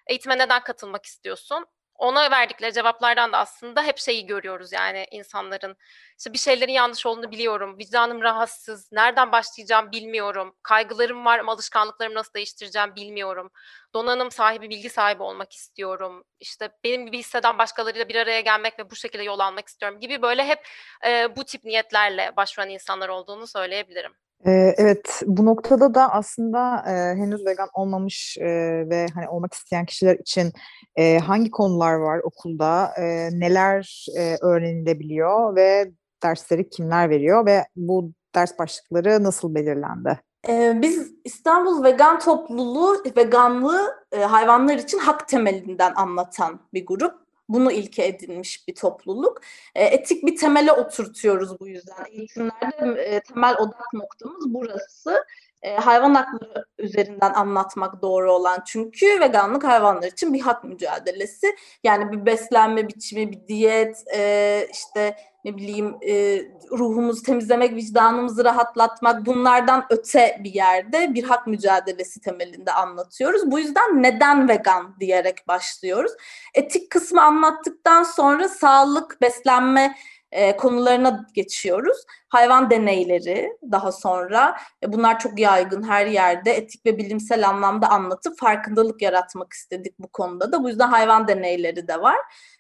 eğitime 0.08 0.38
neden 0.38 0.64
katılmak 0.64 1.06
istiyorsun? 1.06 1.66
Ona 2.04 2.32
verdikleri 2.32 2.74
cevaplardan 2.74 3.34
da 3.34 3.38
aslında 3.38 3.84
hep 3.84 3.98
şeyi 3.98 4.26
görüyoruz 4.26 4.72
yani 4.72 5.06
insanların. 5.12 5.78
İşte 6.18 6.34
bir 6.34 6.38
şeylerin 6.38 6.72
yanlış 6.72 7.06
olduğunu 7.06 7.32
biliyorum, 7.32 7.78
vicdanım 7.78 8.22
rahatsız, 8.22 8.92
nereden 8.92 9.32
başlayacağım 9.32 9.92
bilmiyorum, 9.92 10.56
kaygılarım 10.64 11.26
var 11.26 11.40
ama 11.40 11.52
alışkanlıklarımı 11.52 12.16
nasıl 12.16 12.34
değiştireceğim 12.34 12.96
bilmiyorum. 12.96 13.52
Donanım 13.94 14.32
sahibi, 14.32 14.70
bilgi 14.70 14.90
sahibi 14.90 15.24
olmak 15.24 15.54
istiyorum. 15.54 16.24
İşte 16.40 16.70
benim 16.84 17.06
gibi 17.06 17.18
hisseden 17.18 17.58
başkalarıyla 17.58 18.10
bir 18.10 18.16
araya 18.16 18.42
gelmek 18.42 18.80
ve 18.80 18.90
bu 18.90 18.96
şekilde 18.96 19.24
yol 19.24 19.40
almak 19.40 19.68
istiyorum 19.68 20.00
gibi 20.00 20.22
böyle 20.22 20.46
hep 20.46 20.68
e, 21.06 21.36
bu 21.36 21.44
tip 21.44 21.64
niyetlerle 21.64 22.36
başvuran 22.38 22.70
insanlar 22.70 23.10
olduğunu 23.10 23.48
söyleyebilirim. 23.48 24.14
Evet, 24.46 25.22
bu 25.26 25.46
noktada 25.46 25.94
da 25.94 26.14
aslında 26.14 26.84
e, 26.88 26.92
henüz 27.18 27.46
vegan 27.46 27.70
olmamış 27.74 28.38
e, 28.38 28.46
ve 28.90 29.08
hani 29.14 29.30
olmak 29.30 29.54
isteyen 29.54 29.86
kişiler 29.86 30.16
için 30.16 30.52
e, 30.96 31.18
hangi 31.20 31.52
konular 31.52 31.94
var 31.94 32.20
okulda, 32.24 32.94
e, 32.98 33.30
neler 33.32 34.06
e, 34.18 34.36
öğrenilebiliyor 34.42 35.56
ve 35.56 35.92
dersleri 36.24 36.70
kimler 36.70 37.10
veriyor 37.10 37.46
ve 37.46 37.66
bu 37.76 38.12
ders 38.36 38.60
başlıkları 38.60 39.24
nasıl 39.24 39.56
belirlendi? 39.56 40.20
Ee, 40.50 40.80
biz 40.82 41.14
İstanbul 41.26 41.84
Vegan 41.84 42.20
Topluluğu 42.20 43.04
veganlığı 43.18 43.96
e, 44.12 44.24
hayvanlar 44.24 44.76
için 44.76 44.98
hak 44.98 45.28
temelinden 45.28 45.94
anlatan 45.96 46.60
bir 46.74 46.86
grup 46.86 47.23
bunu 47.54 47.72
ilke 47.72 48.06
edinmiş 48.06 48.68
bir 48.68 48.76
topluluk. 48.76 49.42
E, 49.76 49.84
etik 49.84 50.26
bir 50.26 50.36
temele 50.36 50.72
oturtuyoruz 50.72 51.60
bu 51.60 51.68
yüzden. 51.68 52.06
Eğitimlerde 52.12 53.02
e, 53.02 53.20
temel 53.20 53.56
odak 53.58 53.94
noktamız 53.94 54.54
burası. 54.54 55.26
E, 55.62 55.76
hayvan 55.76 56.14
hakları 56.14 56.66
üzerinden 56.78 57.34
anlatmak 57.34 58.02
doğru 58.02 58.34
olan 58.34 58.64
çünkü 58.66 59.20
veganlık 59.20 59.64
hayvanlar 59.64 60.08
için 60.08 60.34
bir 60.34 60.42
hak 60.42 60.64
mücadelesi. 60.64 61.56
Yani 61.84 62.12
bir 62.12 62.26
beslenme 62.26 62.88
biçimi, 62.88 63.32
bir 63.32 63.48
diyet, 63.48 64.04
e, 64.16 64.68
işte 64.72 65.16
ne 65.44 65.58
bileyim 65.58 65.96
e, 66.08 66.42
ruhumuzu 66.72 67.24
temizlemek, 67.24 67.76
vicdanımızı 67.76 68.46
rahatlatmak 68.46 69.26
bunlardan 69.26 69.86
öte 69.90 70.42
bir 70.44 70.54
yerde 70.54 71.14
bir 71.14 71.24
hak 71.24 71.48
mücadelesi 71.48 72.22
temelinde 72.22 72.72
anlatıyoruz. 72.72 73.52
Bu 73.52 73.60
yüzden 73.60 74.04
neden 74.04 74.50
vegan 74.50 74.96
diyerek 75.00 75.48
başlıyoruz. 75.48 76.12
Etik 76.54 76.90
kısmı 76.90 77.22
anlattıktan 77.22 78.04
sonra 78.04 78.50
sağlık, 78.50 79.22
beslenme 79.22 79.96
e, 80.34 80.58
konularına 80.58 81.28
geçiyoruz. 81.34 81.98
Hayvan 82.30 82.70
deneyleri 82.70 83.58
daha 83.72 83.92
sonra 83.92 84.58
e, 84.84 84.94
bunlar 84.94 85.20
çok 85.20 85.40
yaygın 85.40 85.84
her 85.84 86.06
yerde 86.06 86.52
etik 86.52 86.86
ve 86.86 86.98
bilimsel 86.98 87.50
anlamda 87.50 87.90
anlatıp 87.90 88.40
farkındalık 88.40 89.02
yaratmak 89.02 89.54
istedik 89.54 90.00
bu 90.00 90.08
konuda 90.08 90.52
da. 90.52 90.64
Bu 90.64 90.70
yüzden 90.70 90.88
hayvan 90.88 91.28
deneyleri 91.28 91.88
de 91.88 92.02
var 92.02 92.18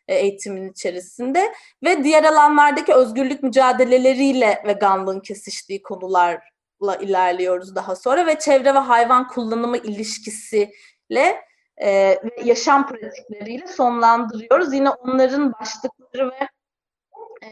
e, 0.07 0.15
eğitimin 0.15 0.71
içerisinde 0.71 1.53
ve 1.83 2.03
diğer 2.03 2.23
alanlardaki 2.23 2.93
özgürlük 2.93 3.43
mücadeleleriyle 3.43 4.63
veganlığın 4.67 5.19
kesiştiği 5.19 5.81
konularla 5.81 6.95
ilerliyoruz 7.01 7.75
daha 7.75 7.95
sonra 7.95 8.25
ve 8.25 8.39
çevre 8.39 8.73
ve 8.73 8.79
hayvan 8.79 9.27
kullanımı 9.27 9.77
ilişkisiyle 9.77 11.41
e, 11.77 11.89
ve 12.23 12.41
yaşam 12.43 12.87
pratikleriyle 12.87 13.67
sonlandırıyoruz. 13.67 14.73
Yine 14.73 14.89
onların 14.89 15.53
başlıkları 15.53 16.31
ve 16.31 16.47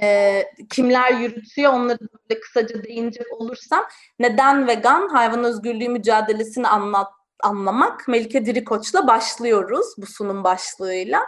e, 0.01 0.43
kimler 0.69 1.11
yürütüyor 1.11 1.73
onları 1.73 1.99
böyle 1.99 2.39
kısaca 2.39 2.83
değinecek 2.83 3.33
olursam 3.33 3.85
neden 4.19 4.67
vegan 4.67 5.07
hayvan 5.09 5.43
özgürlüğü 5.43 5.89
mücadelesini 5.89 6.67
anlat, 6.67 7.07
anlamak 7.43 8.07
Melike 8.07 8.45
Dirikoç'la 8.45 9.07
başlıyoruz 9.07 9.85
bu 9.97 10.05
sunum 10.05 10.43
başlığıyla. 10.43 11.21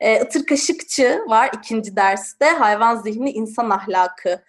E, 0.00 0.24
Itır 0.24 0.46
Kaşıkçı 0.46 1.24
var 1.28 1.50
ikinci 1.54 1.96
derste 1.96 2.46
hayvan 2.46 2.96
zihni 2.96 3.30
insan 3.30 3.70
ahlakı 3.70 4.42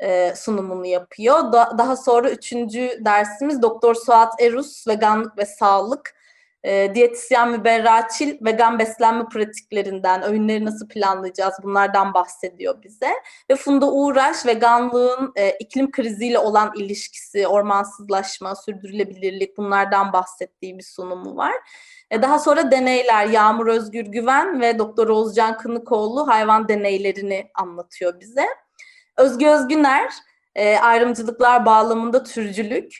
e, 0.00 0.34
sunumunu 0.36 0.86
yapıyor. 0.86 1.52
Da, 1.52 1.74
daha 1.78 1.96
sonra 1.96 2.30
üçüncü 2.30 3.00
dersimiz 3.00 3.62
Doktor 3.62 3.94
Suat 3.94 4.42
Erus 4.42 4.88
veganlık 4.88 5.38
ve 5.38 5.46
sağlık 5.46 6.17
e, 6.64 6.94
diyetisyen 6.94 7.50
Müberra 7.50 8.08
Çil 8.08 8.44
vegan 8.44 8.78
beslenme 8.78 9.24
pratiklerinden, 9.28 10.22
öğünleri 10.22 10.64
nasıl 10.64 10.88
planlayacağız 10.88 11.54
bunlardan 11.62 12.14
bahsediyor 12.14 12.82
bize. 12.82 13.10
Ve 13.50 13.56
Funda 13.56 13.92
Uğraş 13.92 14.46
veganlığın 14.46 15.32
e, 15.36 15.50
iklim 15.50 15.90
kriziyle 15.90 16.38
olan 16.38 16.72
ilişkisi, 16.76 17.46
ormansızlaşma, 17.46 18.54
sürdürülebilirlik 18.54 19.56
bunlardan 19.56 20.12
bahsettiği 20.12 20.78
bir 20.78 20.84
sunumu 20.84 21.36
var. 21.36 21.54
E, 22.10 22.22
daha 22.22 22.38
sonra 22.38 22.70
deneyler 22.70 23.26
Yağmur 23.26 23.66
Özgür 23.66 24.04
Güven 24.04 24.60
ve 24.60 24.78
Doktor 24.78 25.08
Oğuzcan 25.08 25.58
Kınıkoğlu 25.58 26.28
hayvan 26.28 26.68
deneylerini 26.68 27.50
anlatıyor 27.54 28.20
bize. 28.20 28.46
Özgü 29.16 29.46
Özgüner 29.46 30.12
e, 30.54 30.78
ayrımcılıklar 30.78 31.66
bağlamında 31.66 32.22
türcülük, 32.22 32.98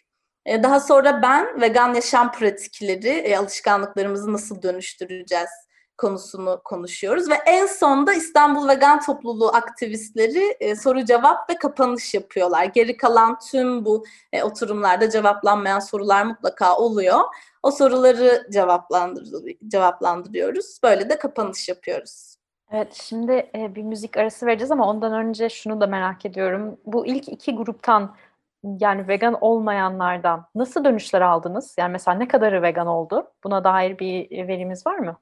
daha 0.62 0.80
sonra 0.80 1.22
ben 1.22 1.60
vegan 1.60 1.94
yaşam 1.94 2.32
pratikleri, 2.32 3.08
e, 3.08 3.36
alışkanlıklarımızı 3.36 4.32
nasıl 4.32 4.62
dönüştüreceğiz 4.62 5.50
konusunu 5.98 6.60
konuşuyoruz 6.64 7.30
ve 7.30 7.34
en 7.46 7.66
sonda 7.66 8.12
İstanbul 8.12 8.68
Vegan 8.68 9.00
Topluluğu 9.00 9.48
aktivistleri 9.54 10.56
e, 10.60 10.76
soru 10.76 11.04
cevap 11.04 11.50
ve 11.50 11.54
kapanış 11.54 12.14
yapıyorlar. 12.14 12.64
Geri 12.64 12.96
kalan 12.96 13.38
tüm 13.50 13.84
bu 13.84 14.04
e, 14.32 14.42
oturumlarda 14.42 15.10
cevaplanmayan 15.10 15.78
sorular 15.78 16.24
mutlaka 16.24 16.76
oluyor. 16.76 17.20
O 17.62 17.70
soruları 17.70 18.46
cevaplandır 18.52 19.56
cevaplandırıyoruz. 19.68 20.78
Böyle 20.84 21.10
de 21.10 21.18
kapanış 21.18 21.68
yapıyoruz. 21.68 22.38
Evet, 22.70 22.94
şimdi 22.94 23.32
e, 23.32 23.74
bir 23.74 23.82
müzik 23.82 24.16
arası 24.16 24.46
vereceğiz 24.46 24.70
ama 24.70 24.88
ondan 24.88 25.12
önce 25.12 25.48
şunu 25.48 25.80
da 25.80 25.86
merak 25.86 26.26
ediyorum. 26.26 26.76
Bu 26.86 27.06
ilk 27.06 27.28
iki 27.28 27.56
gruptan 27.56 28.16
yani 28.62 29.08
vegan 29.08 29.38
olmayanlardan 29.40 30.46
nasıl 30.54 30.84
dönüşler 30.84 31.20
aldınız? 31.20 31.74
Yani 31.78 31.92
mesela 31.92 32.16
ne 32.16 32.28
kadarı 32.28 32.62
vegan 32.62 32.86
oldu? 32.86 33.32
Buna 33.44 33.64
dair 33.64 33.98
bir 33.98 34.48
verimiz 34.48 34.86
var 34.86 34.98
mı? 34.98 35.18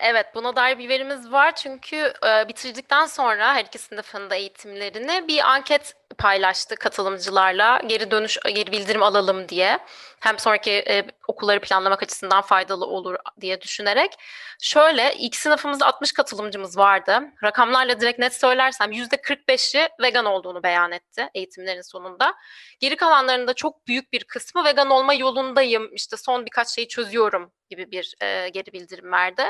Evet, 0.00 0.26
buna 0.34 0.56
dair 0.56 0.78
bir 0.78 0.88
verimiz 0.88 1.32
var 1.32 1.54
çünkü 1.54 2.12
bitirdikten 2.48 3.06
sonra 3.06 3.54
her 3.54 3.64
iki 3.64 3.78
sınıfında 3.78 4.34
eğitimlerini 4.34 5.28
bir 5.28 5.50
anket 5.50 5.94
paylaştı 6.18 6.76
katılımcılarla 6.76 7.82
geri 7.86 8.10
dönüş, 8.10 8.38
geri 8.54 8.72
bildirim 8.72 9.02
alalım 9.02 9.48
diye. 9.48 9.78
Hem 10.20 10.38
sonraki 10.38 10.70
e, 10.70 11.06
okulları 11.28 11.60
planlamak 11.60 12.02
açısından 12.02 12.42
faydalı 12.42 12.86
olur 12.86 13.16
diye 13.40 13.60
düşünerek. 13.60 14.12
Şöyle 14.60 15.14
ilk 15.14 15.36
sınıfımızda 15.36 15.86
60 15.86 16.12
katılımcımız 16.12 16.78
vardı. 16.78 17.20
Rakamlarla 17.44 18.00
direkt 18.00 18.18
net 18.18 18.34
söylersem 18.34 18.92
%45'i 18.92 19.88
vegan 20.02 20.24
olduğunu 20.24 20.62
beyan 20.62 20.92
etti 20.92 21.30
eğitimlerin 21.34 21.82
sonunda. 21.82 22.34
Geri 22.80 22.96
kalanlarında 22.96 23.54
çok 23.54 23.86
büyük 23.86 24.12
bir 24.12 24.24
kısmı 24.24 24.64
vegan 24.64 24.90
olma 24.90 25.14
yolundayım, 25.14 25.90
işte 25.94 26.16
son 26.16 26.46
birkaç 26.46 26.68
şeyi 26.68 26.88
çözüyorum 26.88 27.52
gibi 27.70 27.90
bir 27.90 28.14
e, 28.22 28.48
geri 28.48 28.72
bildirim 28.72 29.12
verdi. 29.12 29.42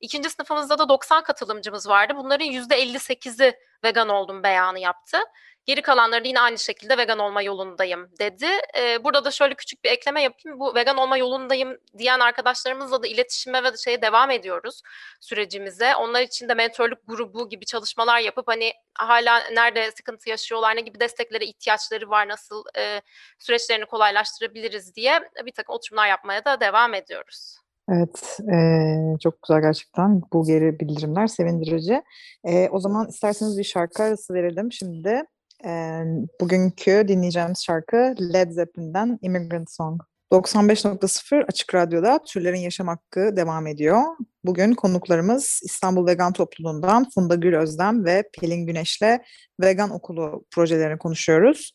İkinci 0.00 0.30
sınıfımızda 0.30 0.78
da 0.78 0.88
90 0.88 1.22
katılımcımız 1.22 1.88
vardı. 1.88 2.12
Bunların 2.16 2.46
%58'i 2.46 3.54
vegan 3.84 4.08
oldum 4.08 4.42
beyanı 4.42 4.78
yaptı. 4.78 5.18
Geri 5.66 5.82
kalanları 5.82 6.28
yine 6.28 6.40
aynı 6.40 6.58
şekilde 6.58 6.98
vegan 6.98 7.18
olma 7.18 7.42
yolundayım 7.42 8.10
dedi. 8.18 8.46
Ee, 8.78 9.04
burada 9.04 9.24
da 9.24 9.30
şöyle 9.30 9.54
küçük 9.54 9.84
bir 9.84 9.90
ekleme 9.90 10.22
yapayım. 10.22 10.60
Bu 10.60 10.74
vegan 10.74 10.96
olma 10.96 11.16
yolundayım 11.16 11.78
diyen 11.98 12.20
arkadaşlarımızla 12.20 13.02
da 13.02 13.06
iletişime 13.06 13.64
ve 13.64 13.76
şeye 13.76 14.02
devam 14.02 14.30
ediyoruz 14.30 14.82
sürecimize. 15.20 15.96
Onlar 15.96 16.22
için 16.22 16.48
de 16.48 16.54
mentorluk 16.54 16.98
grubu 17.06 17.48
gibi 17.48 17.64
çalışmalar 17.64 18.20
yapıp 18.20 18.48
hani 18.48 18.72
hala 18.94 19.38
nerede 19.38 19.90
sıkıntı 19.92 20.30
yaşıyorlar, 20.30 20.76
ne 20.76 20.80
gibi 20.80 21.00
desteklere 21.00 21.44
ihtiyaçları 21.44 22.10
var, 22.10 22.28
nasıl 22.28 22.64
e, 22.78 23.02
süreçlerini 23.38 23.86
kolaylaştırabiliriz 23.86 24.94
diye 24.94 25.20
bir 25.46 25.52
takım 25.52 25.74
oturumlar 25.74 26.08
yapmaya 26.08 26.44
da 26.44 26.60
devam 26.60 26.94
ediyoruz. 26.94 27.63
Evet, 27.92 28.38
e, 28.54 29.18
çok 29.22 29.42
güzel 29.42 29.60
gerçekten 29.60 30.22
bu 30.32 30.46
geri 30.46 30.80
bildirimler 30.80 31.26
sevindirici. 31.26 32.02
E, 32.44 32.68
o 32.68 32.78
zaman 32.80 33.08
isterseniz 33.08 33.58
bir 33.58 33.64
şarkı 33.64 34.02
arası 34.02 34.34
verelim 34.34 34.72
şimdi. 34.72 35.22
E, 35.64 36.02
bugünkü 36.40 37.04
dinleyeceğimiz 37.08 37.64
şarkı 37.64 38.14
Led 38.32 38.50
Zeppelin'den 38.50 39.18
Immigrant 39.22 39.70
Song. 39.70 40.02
95.0 40.32 41.44
Açık 41.48 41.74
Radyo'da 41.74 42.20
Türlerin 42.26 42.58
Yaşam 42.58 42.88
Hakkı 42.88 43.36
devam 43.36 43.66
ediyor. 43.66 44.02
Bugün 44.44 44.74
konuklarımız 44.74 45.60
İstanbul 45.64 46.06
Vegan 46.06 46.32
Topluluğundan 46.32 47.06
Funda 47.14 47.34
Gül 47.34 47.54
Özlem 47.54 48.04
ve 48.04 48.24
Pelin 48.40 48.66
Güneş'le 48.66 49.20
Vegan 49.60 49.90
Okulu 49.90 50.44
projelerini 50.50 50.98
konuşuyoruz. 50.98 51.72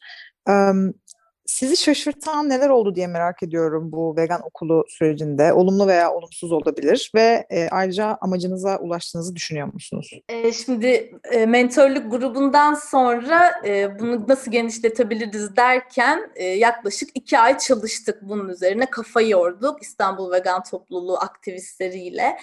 Sizi 1.49 1.77
şaşırtan 1.77 2.49
neler 2.49 2.69
oldu 2.69 2.95
diye 2.95 3.07
merak 3.07 3.43
ediyorum 3.43 3.91
bu 3.91 4.15
vegan 4.17 4.41
okulu 4.45 4.85
sürecinde. 4.89 5.53
Olumlu 5.53 5.87
veya 5.87 6.13
olumsuz 6.13 6.51
olabilir 6.51 7.11
ve 7.15 7.47
e, 7.49 7.67
ayrıca 7.69 8.17
amacınıza 8.21 8.77
ulaştığınızı 8.77 9.35
düşünüyor 9.35 9.73
musunuz? 9.73 10.11
E, 10.29 10.51
şimdi 10.51 11.11
e, 11.31 11.45
mentörlük 11.45 12.11
grubundan 12.11 12.73
sonra 12.73 13.51
e, 13.65 13.99
bunu 13.99 14.27
nasıl 14.27 14.51
genişletebiliriz 14.51 15.55
derken 15.55 16.31
e, 16.35 16.45
yaklaşık 16.45 17.09
iki 17.15 17.39
ay 17.39 17.57
çalıştık 17.57 18.21
bunun 18.21 18.49
üzerine. 18.49 18.85
Kafa 18.85 19.21
yorduk 19.21 19.81
İstanbul 19.81 20.31
Vegan 20.31 20.63
Topluluğu 20.63 21.17
aktivistleriyle. 21.17 22.37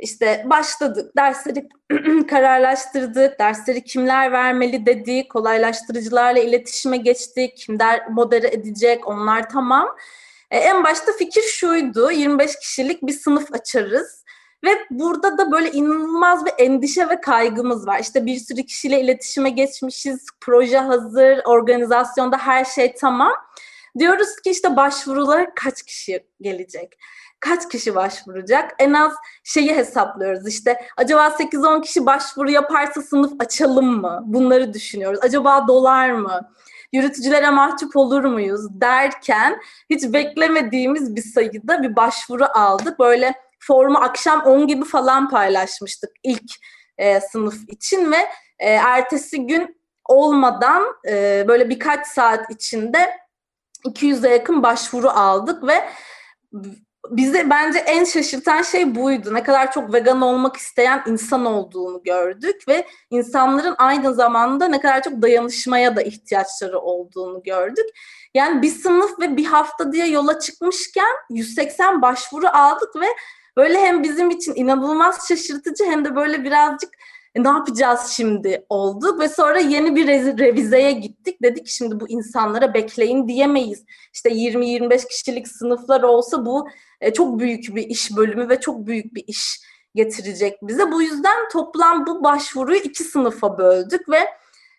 İşte 0.00 0.46
başladık, 0.50 1.16
dersleri 1.16 1.68
kararlaştırdık, 2.26 3.38
dersleri 3.38 3.84
kimler 3.84 4.32
vermeli 4.32 4.86
dedik, 4.86 5.30
kolaylaştırıcılarla 5.30 6.40
iletişime 6.40 6.96
geçtik, 6.96 7.56
kimler 7.56 8.08
modere 8.10 8.48
edecek 8.48 9.08
onlar 9.08 9.48
tamam. 9.48 9.96
E, 10.50 10.58
en 10.58 10.84
başta 10.84 11.12
fikir 11.12 11.42
şuydu, 11.42 12.10
25 12.10 12.58
kişilik 12.58 13.02
bir 13.02 13.12
sınıf 13.12 13.54
açarız. 13.54 14.24
Ve 14.64 14.70
burada 14.90 15.38
da 15.38 15.52
böyle 15.52 15.70
inanılmaz 15.70 16.46
bir 16.46 16.52
endişe 16.58 17.08
ve 17.08 17.20
kaygımız 17.20 17.86
var. 17.86 17.98
İşte 17.98 18.26
bir 18.26 18.36
sürü 18.36 18.62
kişiyle 18.62 19.00
iletişime 19.00 19.50
geçmişiz, 19.50 20.26
proje 20.40 20.78
hazır, 20.78 21.40
organizasyonda 21.44 22.38
her 22.38 22.64
şey 22.64 22.94
tamam. 22.94 23.32
Diyoruz 23.98 24.40
ki 24.44 24.50
işte 24.50 24.76
başvurular 24.76 25.54
kaç 25.54 25.82
kişi 25.82 26.26
gelecek? 26.40 26.98
Kaç 27.40 27.68
kişi 27.68 27.94
başvuracak? 27.94 28.74
En 28.78 28.92
az 28.92 29.12
şeyi 29.44 29.76
hesaplıyoruz 29.76 30.48
işte 30.48 30.80
acaba 30.96 31.26
8-10 31.26 31.82
kişi 31.82 32.06
başvuru 32.06 32.50
yaparsa 32.50 33.02
sınıf 33.02 33.32
açalım 33.38 34.00
mı? 34.00 34.22
Bunları 34.24 34.74
düşünüyoruz. 34.74 35.20
Acaba 35.22 35.68
dolar 35.68 36.10
mı? 36.10 36.50
Yürütücülere 36.92 37.50
mahcup 37.50 37.96
olur 37.96 38.24
muyuz 38.24 38.80
derken 38.80 39.60
hiç 39.90 40.02
beklemediğimiz 40.12 41.16
bir 41.16 41.22
sayıda 41.22 41.82
bir 41.82 41.96
başvuru 41.96 42.44
aldık. 42.54 42.98
Böyle 42.98 43.34
formu 43.58 43.98
akşam 43.98 44.40
10 44.40 44.66
gibi 44.66 44.84
falan 44.84 45.30
paylaşmıştık 45.30 46.10
ilk 46.22 46.50
e, 46.98 47.20
sınıf 47.20 47.68
için 47.68 48.12
ve 48.12 48.16
e, 48.58 48.70
ertesi 48.70 49.46
gün 49.46 49.80
olmadan 50.08 50.84
e, 51.08 51.44
böyle 51.48 51.68
birkaç 51.68 52.06
saat 52.06 52.50
içinde 52.50 53.16
200'e 53.84 54.30
yakın 54.30 54.62
başvuru 54.62 55.08
aldık 55.08 55.66
ve 55.66 55.88
bize 57.08 57.50
bence 57.50 57.78
en 57.78 58.04
şaşırtan 58.04 58.62
şey 58.62 58.94
buydu. 58.94 59.34
Ne 59.34 59.42
kadar 59.42 59.72
çok 59.72 59.94
vegan 59.94 60.22
olmak 60.22 60.56
isteyen 60.56 61.02
insan 61.06 61.46
olduğunu 61.46 62.02
gördük 62.02 62.68
ve 62.68 62.86
insanların 63.10 63.74
aynı 63.78 64.14
zamanda 64.14 64.68
ne 64.68 64.80
kadar 64.80 65.02
çok 65.02 65.22
dayanışmaya 65.22 65.96
da 65.96 66.02
ihtiyaçları 66.02 66.78
olduğunu 66.78 67.42
gördük. 67.42 67.86
Yani 68.34 68.62
bir 68.62 68.70
sınıf 68.70 69.20
ve 69.20 69.36
bir 69.36 69.44
hafta 69.44 69.92
diye 69.92 70.06
yola 70.06 70.40
çıkmışken 70.40 71.16
180 71.30 72.02
başvuru 72.02 72.48
aldık 72.48 72.96
ve 72.96 73.06
böyle 73.56 73.78
hem 73.80 74.02
bizim 74.02 74.30
için 74.30 74.54
inanılmaz 74.54 75.28
şaşırtıcı 75.28 75.84
hem 75.84 76.04
de 76.04 76.16
böyle 76.16 76.44
birazcık 76.44 76.90
e, 77.34 77.42
ne 77.42 77.48
yapacağız 77.48 78.00
şimdi 78.06 78.66
olduk 78.68 79.20
ve 79.20 79.28
sonra 79.28 79.58
yeni 79.58 79.96
bir 79.96 80.06
revizeye 80.38 80.92
gittik. 80.92 81.42
Dedik 81.42 81.66
şimdi 81.66 82.00
bu 82.00 82.08
insanlara 82.08 82.74
bekleyin 82.74 83.28
diyemeyiz. 83.28 83.84
İşte 84.12 84.30
20-25 84.30 85.08
kişilik 85.08 85.48
sınıflar 85.48 86.02
olsa 86.02 86.46
bu 86.46 86.68
e, 87.00 87.12
çok 87.12 87.38
büyük 87.38 87.76
bir 87.76 87.82
iş 87.82 88.16
bölümü 88.16 88.48
ve 88.48 88.60
çok 88.60 88.86
büyük 88.86 89.14
bir 89.14 89.24
iş 89.26 89.60
getirecek 89.94 90.58
bize. 90.62 90.92
Bu 90.92 91.02
yüzden 91.02 91.48
toplam 91.52 92.06
bu 92.06 92.24
başvuruyu 92.24 92.80
iki 92.80 93.04
sınıfa 93.04 93.58
böldük 93.58 94.08
ve 94.08 94.18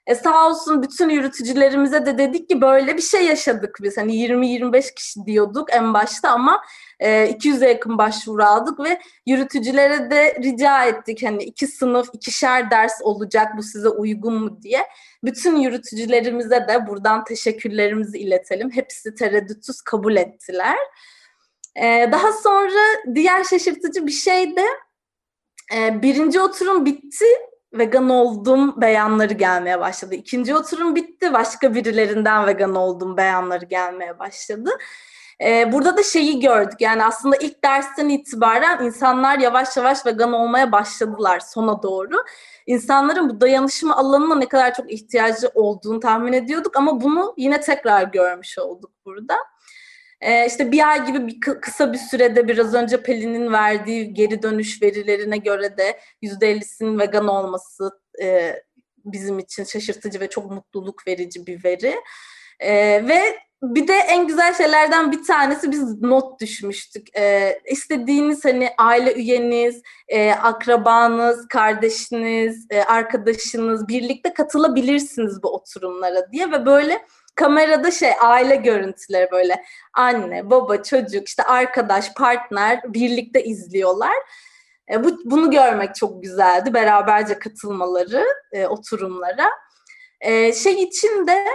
e, 0.08 0.16
sağ 0.16 0.48
olsun 0.48 0.84
bütün 0.84 1.10
yürütücülerimize 1.10 2.06
de 2.06 2.18
dedik 2.18 2.50
ki 2.50 2.62
böyle 2.62 2.98
bir 2.98 3.02
şey 3.02 3.26
yaşadık 3.26 3.78
biz. 3.82 3.98
Hani 3.98 4.16
20-25 4.16 4.94
kişi 4.94 5.26
diyorduk 5.26 5.74
en 5.74 5.94
başta 5.94 6.30
ama 6.30 6.62
e, 7.00 7.32
200'e 7.32 7.70
yakın 7.70 7.98
başvuru 7.98 8.44
aldık 8.44 8.80
ve 8.80 9.00
yürütücülere 9.26 10.12
de 10.12 10.36
rica 10.44 10.86
ettik. 10.86 11.24
Hani 11.24 11.44
iki 11.44 11.68
sınıf, 11.68 12.10
ikişer 12.14 12.72
ders 12.72 13.02
olacak 13.02 13.48
bu 13.58 13.64
size 13.64 13.90
uygun 13.90 14.34
mu 14.34 14.62
diye. 14.62 14.88
Bütün 15.24 15.56
yürütücülerimize 15.56 16.68
de 16.68 16.88
buradan 16.88 17.24
teşekkürlerimizi 17.24 18.18
iletelim. 18.18 18.72
Hepsi 18.72 19.16
tereddütsüz 19.16 19.82
kabul 19.82 20.16
ettiler. 20.16 20.78
E, 21.76 22.10
daha 22.12 22.32
sonra 22.32 23.16
diğer 23.16 23.44
şaşırtıcı 23.44 24.08
bir 24.08 24.12
şey 24.12 24.56
de 24.56 24.66
e, 25.76 26.02
birinci 26.02 26.42
oturum 26.42 26.86
bitti 26.86 27.26
vegan 27.74 28.10
oldum 28.10 28.82
beyanları 28.82 29.34
gelmeye 29.34 29.80
başladı. 29.80 30.16
İkinci 30.16 30.56
oturum 30.56 30.96
bitti. 30.96 31.34
Başka 31.34 31.74
birilerinden 31.74 32.48
vegan 32.48 32.76
oldum 32.76 33.18
beyanları 33.18 33.66
gelmeye 33.66 34.20
başladı. 34.20 34.70
Ee, 35.44 35.72
burada 35.72 35.98
da 35.98 36.04
şeyi 36.04 36.40
gördük. 36.40 36.82
Yani 36.82 37.06
aslında 37.06 37.36
ilk 37.36 37.64
dersten 37.64 38.10
itibaren 38.10 38.86
insanlar 38.86 39.40
yavaş 39.40 39.78
yavaş 39.78 40.06
vegan 40.06 40.34
olmaya 40.34 40.72
başladılar 40.72 41.40
sona 41.40 41.84
doğru. 41.84 42.16
İnsanların 42.66 43.30
bu 43.30 43.42
dayanışma 43.42 43.96
alanına 43.96 44.36
ne 44.36 44.48
kadar 44.48 44.74
çok 44.74 44.92
ihtiyacı 44.92 45.52
olduğunu 45.54 46.00
tahmin 46.00 46.34
ediyorduk 46.34 46.78
ama 46.78 47.02
bunu 47.02 47.34
yine 47.38 47.62
tekrar 47.62 48.04
görmüş 48.04 48.58
olduk 48.60 48.92
burada. 49.06 49.36
Ee, 50.22 50.48
işte 50.48 50.72
bir 50.72 50.90
ay 50.90 51.06
gibi 51.06 51.28
bir 51.28 51.40
kısa 51.40 51.94
bir 51.94 51.98
sürede 51.98 52.48
biraz 52.48 52.74
önce 52.74 53.04
Pelin'in 53.04 53.52
verdiği 53.52 54.14
geri 54.14 54.44
dönüş 54.44 54.82
verilerine 54.82 55.38
göre 55.38 55.78
de 55.78 56.00
%50'sinin 56.24 57.00
vegan 57.00 57.28
olması 57.28 57.92
e, 58.22 58.56
bizim 59.06 59.40
için 59.40 59.64
şaşırtıcı 59.64 60.20
ve 60.20 60.30
çok 60.30 60.52
mutluluk 60.52 61.08
verici 61.08 61.48
bir 61.48 61.64
veri. 61.64 61.96
E, 62.60 62.74
ve 63.08 63.22
bir 63.64 63.88
de 63.88 63.94
en 63.94 64.28
güzel 64.28 64.54
şeylerden 64.54 65.12
bir 65.12 65.24
tanesi 65.24 65.72
biz 65.72 66.02
not 66.02 66.42
düşmüştük. 66.42 67.18
E, 67.18 67.56
istediğiniz 67.72 68.46
hani 68.46 68.70
aile 68.78 69.14
üyeniz, 69.14 69.82
e, 70.08 70.32
akrabanız, 70.32 71.48
kardeşiniz, 71.48 72.68
e, 72.70 72.84
arkadaşınız 72.84 73.88
birlikte 73.88 74.34
katılabilirsiniz 74.34 75.44
bu 75.44 75.54
oturumlara 75.54 76.32
diye 76.32 76.52
ve 76.52 76.66
böyle 76.66 77.02
kamerada 77.36 77.92
şey 77.92 78.12
aile 78.22 78.56
görüntüleri 78.56 79.32
böyle 79.32 79.64
anne, 79.94 80.50
baba, 80.50 80.84
çocuk, 80.84 81.28
işte 81.28 81.44
arkadaş, 81.44 82.14
partner 82.14 82.94
birlikte 82.94 83.44
izliyorlar. 83.44 84.16
E, 84.92 85.04
bu, 85.04 85.20
bunu 85.26 85.52
görmek 85.52 85.96
çok 85.96 86.24
güzeldi. 86.24 86.74
Beraberce 86.74 87.40
katılmaları 87.40 88.26
e, 88.52 88.68
oturumlara. 88.68 89.50
E, 90.22 90.54
şey 90.54 90.84
için 90.84 91.28
de 91.28 91.46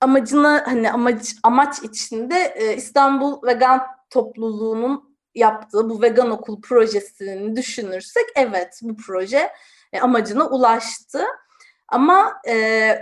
amacını 0.00 0.62
hani 0.64 0.92
amaç 0.92 1.34
amaç 1.42 1.82
içinde 1.82 2.54
e, 2.56 2.76
İstanbul 2.76 3.46
Vegan 3.46 3.86
topluluğunun 4.10 5.16
yaptığı 5.34 5.90
bu 5.90 6.02
vegan 6.02 6.30
okul 6.30 6.60
projesini 6.60 7.56
düşünürsek 7.56 8.24
evet 8.36 8.80
bu 8.82 8.96
proje 8.96 9.50
e, 9.92 10.00
amacına 10.00 10.46
ulaştı. 10.48 11.24
Ama 11.88 12.40
e, 12.48 12.98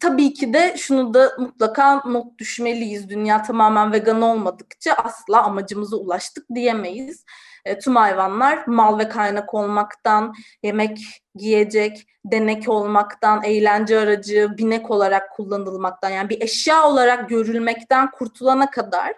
tabii 0.00 0.34
ki 0.34 0.52
de 0.52 0.74
şunu 0.76 1.14
da 1.14 1.32
mutlaka 1.38 2.02
not 2.06 2.38
düşmeliyiz. 2.38 3.08
Dünya 3.08 3.42
tamamen 3.42 3.92
vegan 3.92 4.22
olmadıkça 4.22 4.92
asla 4.92 5.42
amacımıza 5.42 5.96
ulaştık 5.96 6.46
diyemeyiz. 6.54 7.24
E, 7.64 7.78
tüm 7.78 7.96
hayvanlar 7.96 8.66
mal 8.66 8.98
ve 8.98 9.08
kaynak 9.08 9.54
olmaktan, 9.54 10.34
yemek, 10.62 10.98
giyecek, 11.34 12.06
denek 12.24 12.68
olmaktan, 12.68 13.42
eğlence 13.42 13.98
aracı, 13.98 14.48
binek 14.58 14.90
olarak 14.90 15.32
kullanılmaktan 15.32 16.10
yani 16.10 16.28
bir 16.28 16.40
eşya 16.40 16.88
olarak 16.88 17.28
görülmekten 17.28 18.10
kurtulana 18.10 18.70
kadar 18.70 19.14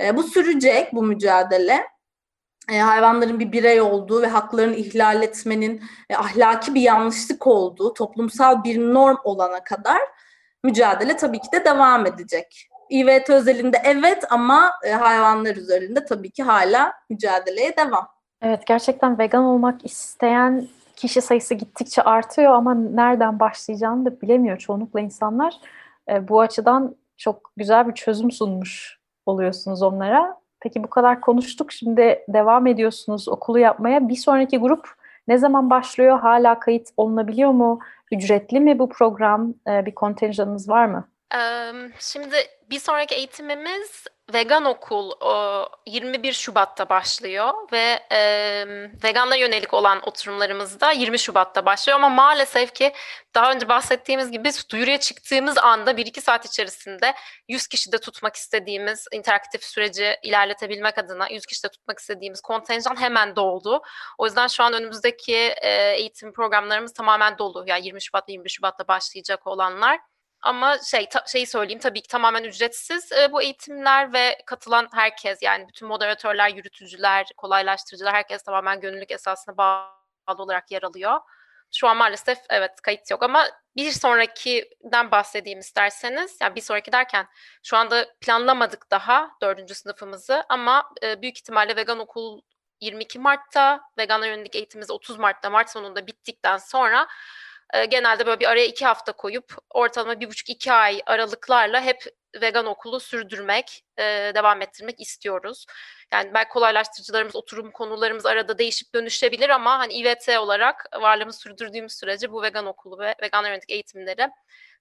e, 0.00 0.16
bu 0.16 0.22
sürecek 0.22 0.92
bu 0.92 1.02
mücadele 1.02 1.84
e, 2.72 2.78
hayvanların 2.78 3.40
bir 3.40 3.52
birey 3.52 3.80
olduğu 3.80 4.22
ve 4.22 4.26
haklarını 4.26 4.74
ihlal 4.74 5.22
etmenin 5.22 5.82
e, 6.10 6.16
ahlaki 6.16 6.74
bir 6.74 6.80
yanlışlık 6.80 7.46
olduğu, 7.46 7.94
toplumsal 7.94 8.64
bir 8.64 8.78
norm 8.78 9.16
olana 9.24 9.64
kadar 9.64 10.00
mücadele 10.64 11.16
tabii 11.16 11.38
ki 11.40 11.48
de 11.52 11.64
devam 11.64 12.06
edecek. 12.06 12.68
İVT 12.90 13.30
özelinde 13.30 13.82
evet 13.84 14.24
ama 14.30 14.72
e, 14.84 14.92
hayvanlar 14.92 15.56
üzerinde 15.56 16.04
tabii 16.04 16.30
ki 16.30 16.42
hala 16.42 16.92
mücadeleye 17.10 17.76
devam. 17.76 18.08
Evet 18.42 18.66
gerçekten 18.66 19.18
vegan 19.18 19.44
olmak 19.44 19.84
isteyen 19.84 20.68
kişi 20.96 21.20
sayısı 21.20 21.54
gittikçe 21.54 22.02
artıyor 22.02 22.52
ama 22.52 22.74
nereden 22.74 23.40
başlayacağını 23.40 24.04
da 24.04 24.20
bilemiyor 24.20 24.58
çoğunlukla 24.58 25.00
insanlar. 25.00 25.54
E, 26.10 26.28
bu 26.28 26.40
açıdan 26.40 26.96
çok 27.16 27.52
güzel 27.56 27.88
bir 27.88 27.94
çözüm 27.94 28.30
sunmuş 28.30 28.98
oluyorsunuz 29.26 29.82
onlara. 29.82 30.37
Peki 30.60 30.84
bu 30.84 30.90
kadar 30.90 31.20
konuştuk. 31.20 31.72
Şimdi 31.72 32.24
devam 32.28 32.66
ediyorsunuz 32.66 33.28
okulu 33.28 33.58
yapmaya. 33.58 34.08
Bir 34.08 34.16
sonraki 34.16 34.58
grup 34.58 34.88
ne 35.28 35.38
zaman 35.38 35.70
başlıyor? 35.70 36.18
Hala 36.20 36.60
kayıt 36.60 36.88
olunabiliyor 36.96 37.50
mu? 37.50 37.80
Ücretli 38.12 38.60
mi 38.60 38.78
bu 38.78 38.88
program? 38.88 39.54
Ee, 39.68 39.86
bir 39.86 39.94
kontenjanınız 39.94 40.68
var 40.68 40.86
mı? 40.86 41.08
Şimdi 41.98 42.36
bir 42.70 42.78
sonraki 42.78 43.14
eğitimimiz 43.14 44.04
vegan 44.34 44.64
okul 44.64 45.10
o, 45.20 45.68
21 45.86 46.32
Şubat'ta 46.32 46.88
başlıyor 46.88 47.54
ve 47.72 48.00
e, 48.12 48.20
vegana 49.04 49.36
yönelik 49.36 49.74
olan 49.74 50.08
oturumlarımız 50.08 50.80
da 50.80 50.92
20 50.92 51.18
Şubat'ta 51.18 51.66
başlıyor 51.66 51.98
ama 51.98 52.08
maalesef 52.08 52.74
ki 52.74 52.92
daha 53.34 53.52
önce 53.52 53.68
bahsettiğimiz 53.68 54.30
gibi 54.30 54.50
duyuruya 54.70 55.00
çıktığımız 55.00 55.58
anda 55.58 55.92
1-2 55.92 56.20
saat 56.20 56.46
içerisinde 56.46 57.14
100 57.48 57.66
kişide 57.66 57.98
tutmak 57.98 58.36
istediğimiz 58.36 59.06
interaktif 59.12 59.64
süreci 59.64 60.16
ilerletebilmek 60.22 60.98
adına 60.98 61.28
100 61.28 61.46
kişide 61.46 61.68
tutmak 61.68 61.98
istediğimiz 61.98 62.40
kontenjan 62.40 63.00
hemen 63.00 63.36
doldu. 63.36 63.82
O 64.18 64.26
yüzden 64.26 64.46
şu 64.46 64.64
an 64.64 64.72
önümüzdeki 64.72 65.36
e, 65.62 65.92
eğitim 65.92 66.32
programlarımız 66.32 66.92
tamamen 66.92 67.38
dolu. 67.38 67.64
Yani 67.66 67.86
20 67.86 68.02
Şubat 68.02 68.28
21 68.28 68.50
Şubat'ta 68.50 68.88
başlayacak 68.88 69.46
olanlar. 69.46 69.98
Ama 70.42 70.78
şey 70.78 71.08
ta, 71.08 71.24
şeyi 71.26 71.46
söyleyeyim 71.46 71.80
tabii 71.80 72.02
ki 72.02 72.08
tamamen 72.08 72.44
ücretsiz 72.44 73.12
e, 73.12 73.32
bu 73.32 73.42
eğitimler 73.42 74.12
ve 74.12 74.38
katılan 74.46 74.88
herkes 74.94 75.42
yani 75.42 75.68
bütün 75.68 75.88
moderatörler, 75.88 76.48
yürütücüler, 76.50 77.26
kolaylaştırıcılar 77.36 78.14
herkes 78.14 78.42
tamamen 78.42 78.80
gönüllülük 78.80 79.10
esasına 79.10 79.56
bağlı 79.56 80.42
olarak 80.42 80.70
yer 80.70 80.82
alıyor. 80.82 81.20
Şu 81.74 81.88
an 81.88 81.96
maalesef 81.96 82.38
evet 82.50 82.80
kayıt 82.82 83.10
yok 83.10 83.22
ama 83.22 83.46
bir 83.76 83.90
sonrakiden 83.90 85.10
bahsedeyim 85.10 85.58
isterseniz. 85.58 86.38
Yani 86.42 86.54
bir 86.54 86.60
sonraki 86.60 86.92
derken 86.92 87.26
şu 87.62 87.76
anda 87.76 88.06
planlamadık 88.20 88.90
daha 88.90 89.30
dördüncü 89.42 89.74
sınıfımızı 89.74 90.44
ama 90.48 90.90
e, 91.02 91.22
büyük 91.22 91.38
ihtimalle 91.38 91.76
vegan 91.76 91.98
okul 91.98 92.40
22 92.80 93.18
Mart'ta, 93.18 93.80
vegana 93.98 94.26
yönelik 94.26 94.54
eğitimimiz 94.56 94.90
30 94.90 95.18
Mart'ta, 95.18 95.50
Mart 95.50 95.70
sonunda 95.70 96.06
bittikten 96.06 96.56
sonra 96.56 97.08
e, 97.74 97.84
genelde 97.84 98.26
böyle 98.26 98.40
bir 98.40 98.50
araya 98.50 98.66
iki 98.66 98.86
hafta 98.86 99.12
koyup 99.12 99.54
ortalama 99.70 100.20
bir 100.20 100.28
buçuk 100.28 100.48
iki 100.48 100.72
ay 100.72 101.00
aralıklarla 101.06 101.80
hep 101.80 102.04
vegan 102.42 102.66
okulu 102.66 103.00
sürdürmek, 103.00 103.84
e, 103.98 104.02
devam 104.34 104.62
ettirmek 104.62 105.00
istiyoruz. 105.00 105.66
Yani 106.12 106.30
belki 106.34 106.48
kolaylaştırıcılarımız, 106.48 107.36
oturum 107.36 107.70
konularımız 107.70 108.26
arada 108.26 108.58
değişip 108.58 108.94
dönüşebilir 108.94 109.48
ama 109.48 109.78
hani 109.78 109.92
İVT 109.92 110.38
olarak 110.38 110.84
varlığımızı 111.00 111.38
sürdürdüğümüz 111.38 111.92
sürece 111.92 112.32
bu 112.32 112.42
vegan 112.42 112.66
okulu 112.66 112.98
ve 112.98 113.14
vegan 113.22 113.44
yönelik 113.44 113.70
eğitimleri 113.70 114.30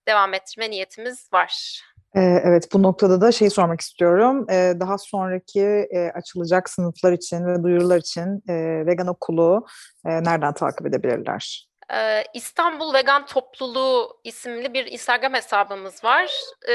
devam 0.08 0.34
ettirme 0.34 0.70
niyetimiz 0.70 1.30
var. 1.34 1.82
Evet, 2.16 2.74
bu 2.74 2.84
noktada 2.84 3.22
da 3.22 3.32
şey 3.32 3.50
sormak 3.50 3.82
istiyorum. 3.82 4.48
Daha 4.80 4.98
sonraki 4.98 5.88
açılacak 6.14 6.70
sınıflar 6.70 7.14
için 7.14 7.46
ve 7.46 7.64
duyurular 7.64 7.98
için 7.98 8.44
vegan 8.88 9.08
okulu 9.08 9.66
nereden 10.04 10.54
takip 10.54 10.88
edebilirler? 10.88 11.67
İstanbul 12.34 12.94
Vegan 12.94 13.26
Topluluğu 13.26 14.22
isimli 14.24 14.74
bir 14.74 14.86
Instagram 14.86 15.34
hesabımız 15.34 16.04
var. 16.04 16.32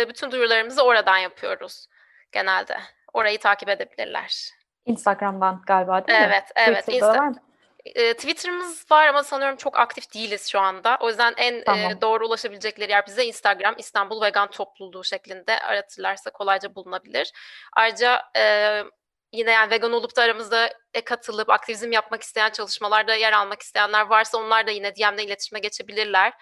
Bütün 0.09 0.31
duyurularımızı 0.31 0.83
oradan 0.83 1.19
yapıyoruz 1.19 1.87
genelde. 2.33 2.77
Orayı 3.13 3.39
takip 3.39 3.69
edebilirler. 3.69 4.51
Instagram'dan 4.87 5.63
galiba 5.67 6.07
değil 6.07 6.19
mi? 6.19 6.25
Evet, 6.29 6.45
evet. 6.57 6.89
Insta- 6.89 7.19
var 7.19 7.29
mı? 7.29 7.37
E, 7.85 8.15
Twitter'ımız 8.15 8.91
var 8.91 9.07
ama 9.07 9.23
sanıyorum 9.23 9.57
çok 9.57 9.79
aktif 9.79 10.15
değiliz 10.15 10.49
şu 10.49 10.61
anda. 10.61 10.97
O 11.01 11.09
yüzden 11.09 11.35
en 11.37 11.55
e, 11.55 11.65
Tamam. 11.65 12.01
doğru 12.01 12.27
ulaşabilecekleri 12.27 12.91
yer 12.91 13.07
bize 13.07 13.25
Instagram, 13.25 13.75
İstanbul 13.79 14.23
Vegan 14.23 14.51
Topluluğu 14.51 15.05
şeklinde 15.05 15.59
aratırlarsa 15.59 16.31
kolayca 16.31 16.75
bulunabilir. 16.75 17.33
Ayrıca 17.73 18.23
e, 18.37 18.83
yine 19.33 19.51
yani 19.51 19.71
vegan 19.71 19.93
olup 19.93 20.17
da 20.17 20.23
aramızda 20.23 20.71
e, 20.95 21.05
katılıp 21.05 21.51
aktivizm 21.51 21.93
yapmak 21.93 22.23
isteyen 22.23 22.51
çalışmalarda 22.51 23.15
yer 23.15 23.33
almak 23.33 23.63
isteyenler 23.63 24.07
varsa 24.07 24.39
onlar 24.39 24.67
da 24.67 24.71
yine 24.71 24.97
DM'de 24.97 25.25
iletişime 25.25 25.61
geçebilirler. 25.61 26.33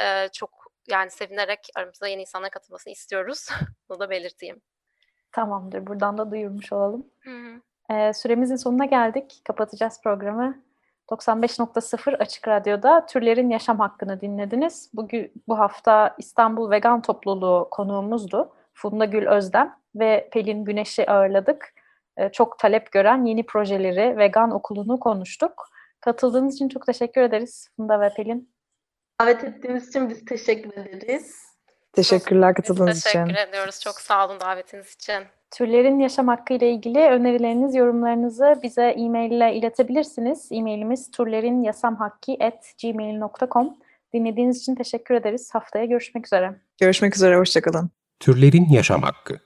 E, 0.00 0.28
çok 0.28 0.66
yani 0.88 1.10
sevinerek 1.10 1.68
aramızda 1.76 2.08
yeni 2.08 2.20
insanlar 2.20 2.50
katılmasını 2.50 2.92
istiyoruz. 2.92 3.48
Bunu 3.88 4.00
da 4.00 4.10
belirteyim. 4.10 4.60
Tamamdır. 5.32 5.86
Buradan 5.86 6.18
da 6.18 6.30
duyurmuş 6.30 6.72
olalım. 6.72 7.06
Hı 7.20 7.30
hı. 7.30 7.60
Ee, 7.94 8.12
süremizin 8.12 8.56
sonuna 8.56 8.84
geldik. 8.84 9.40
Kapatacağız 9.44 10.00
programı. 10.02 10.62
95.0 11.10 12.16
Açık 12.16 12.48
Radyo'da 12.48 13.06
Türlerin 13.06 13.50
Yaşam 13.50 13.78
Hakkını 13.78 14.20
dinlediniz. 14.20 14.90
Bugün 14.94 15.32
bu 15.48 15.58
hafta 15.58 16.14
İstanbul 16.18 16.70
Vegan 16.70 17.02
Topluluğu 17.02 17.68
konuğumuzdu. 17.70 18.52
Funda 18.74 19.04
Gül 19.04 19.26
Özdem 19.26 19.76
ve 19.94 20.28
Pelin 20.32 20.64
Güneş'i 20.64 21.10
ağırladık. 21.10 21.74
Ee, 22.16 22.28
çok 22.32 22.58
talep 22.58 22.92
gören 22.92 23.24
yeni 23.24 23.46
projeleri 23.46 24.18
Vegan 24.18 24.50
Okulu'nu 24.50 25.00
konuştuk. 25.00 25.52
Katıldığınız 26.00 26.54
için 26.54 26.68
çok 26.68 26.86
teşekkür 26.86 27.20
ederiz 27.20 27.68
Funda 27.76 28.00
ve 28.00 28.10
Pelin. 28.16 28.50
Davet 29.20 29.44
ettiğiniz 29.44 29.88
için 29.88 30.10
biz 30.10 30.24
teşekkür 30.24 30.72
ederiz. 30.72 31.46
Teşekkürler 31.92 32.54
katıldığınız 32.54 33.06
için. 33.06 33.24
teşekkür 33.24 33.48
ediyoruz. 33.48 33.80
Çok 33.80 33.94
sağ 33.94 34.26
olun 34.26 34.40
davetiniz 34.40 34.94
için. 34.94 35.22
Türlerin 35.50 35.98
yaşam 35.98 36.28
hakkı 36.28 36.54
ile 36.54 36.70
ilgili 36.70 36.98
önerileriniz, 36.98 37.74
yorumlarınızı 37.74 38.60
bize 38.62 38.86
e-mail 38.86 39.30
ile 39.30 39.54
iletebilirsiniz. 39.54 40.48
E-mailimiz 40.52 41.10
turlerinyasamhakki.gmail.com 41.10 43.76
Dinlediğiniz 44.14 44.58
için 44.58 44.74
teşekkür 44.74 45.14
ederiz. 45.14 45.50
Haftaya 45.52 45.84
görüşmek 45.84 46.26
üzere. 46.26 46.60
Görüşmek 46.80 47.16
üzere, 47.16 47.36
hoşçakalın. 47.36 47.90
Türlerin 48.20 48.68
Yaşam 48.68 49.02
Hakkı 49.02 49.45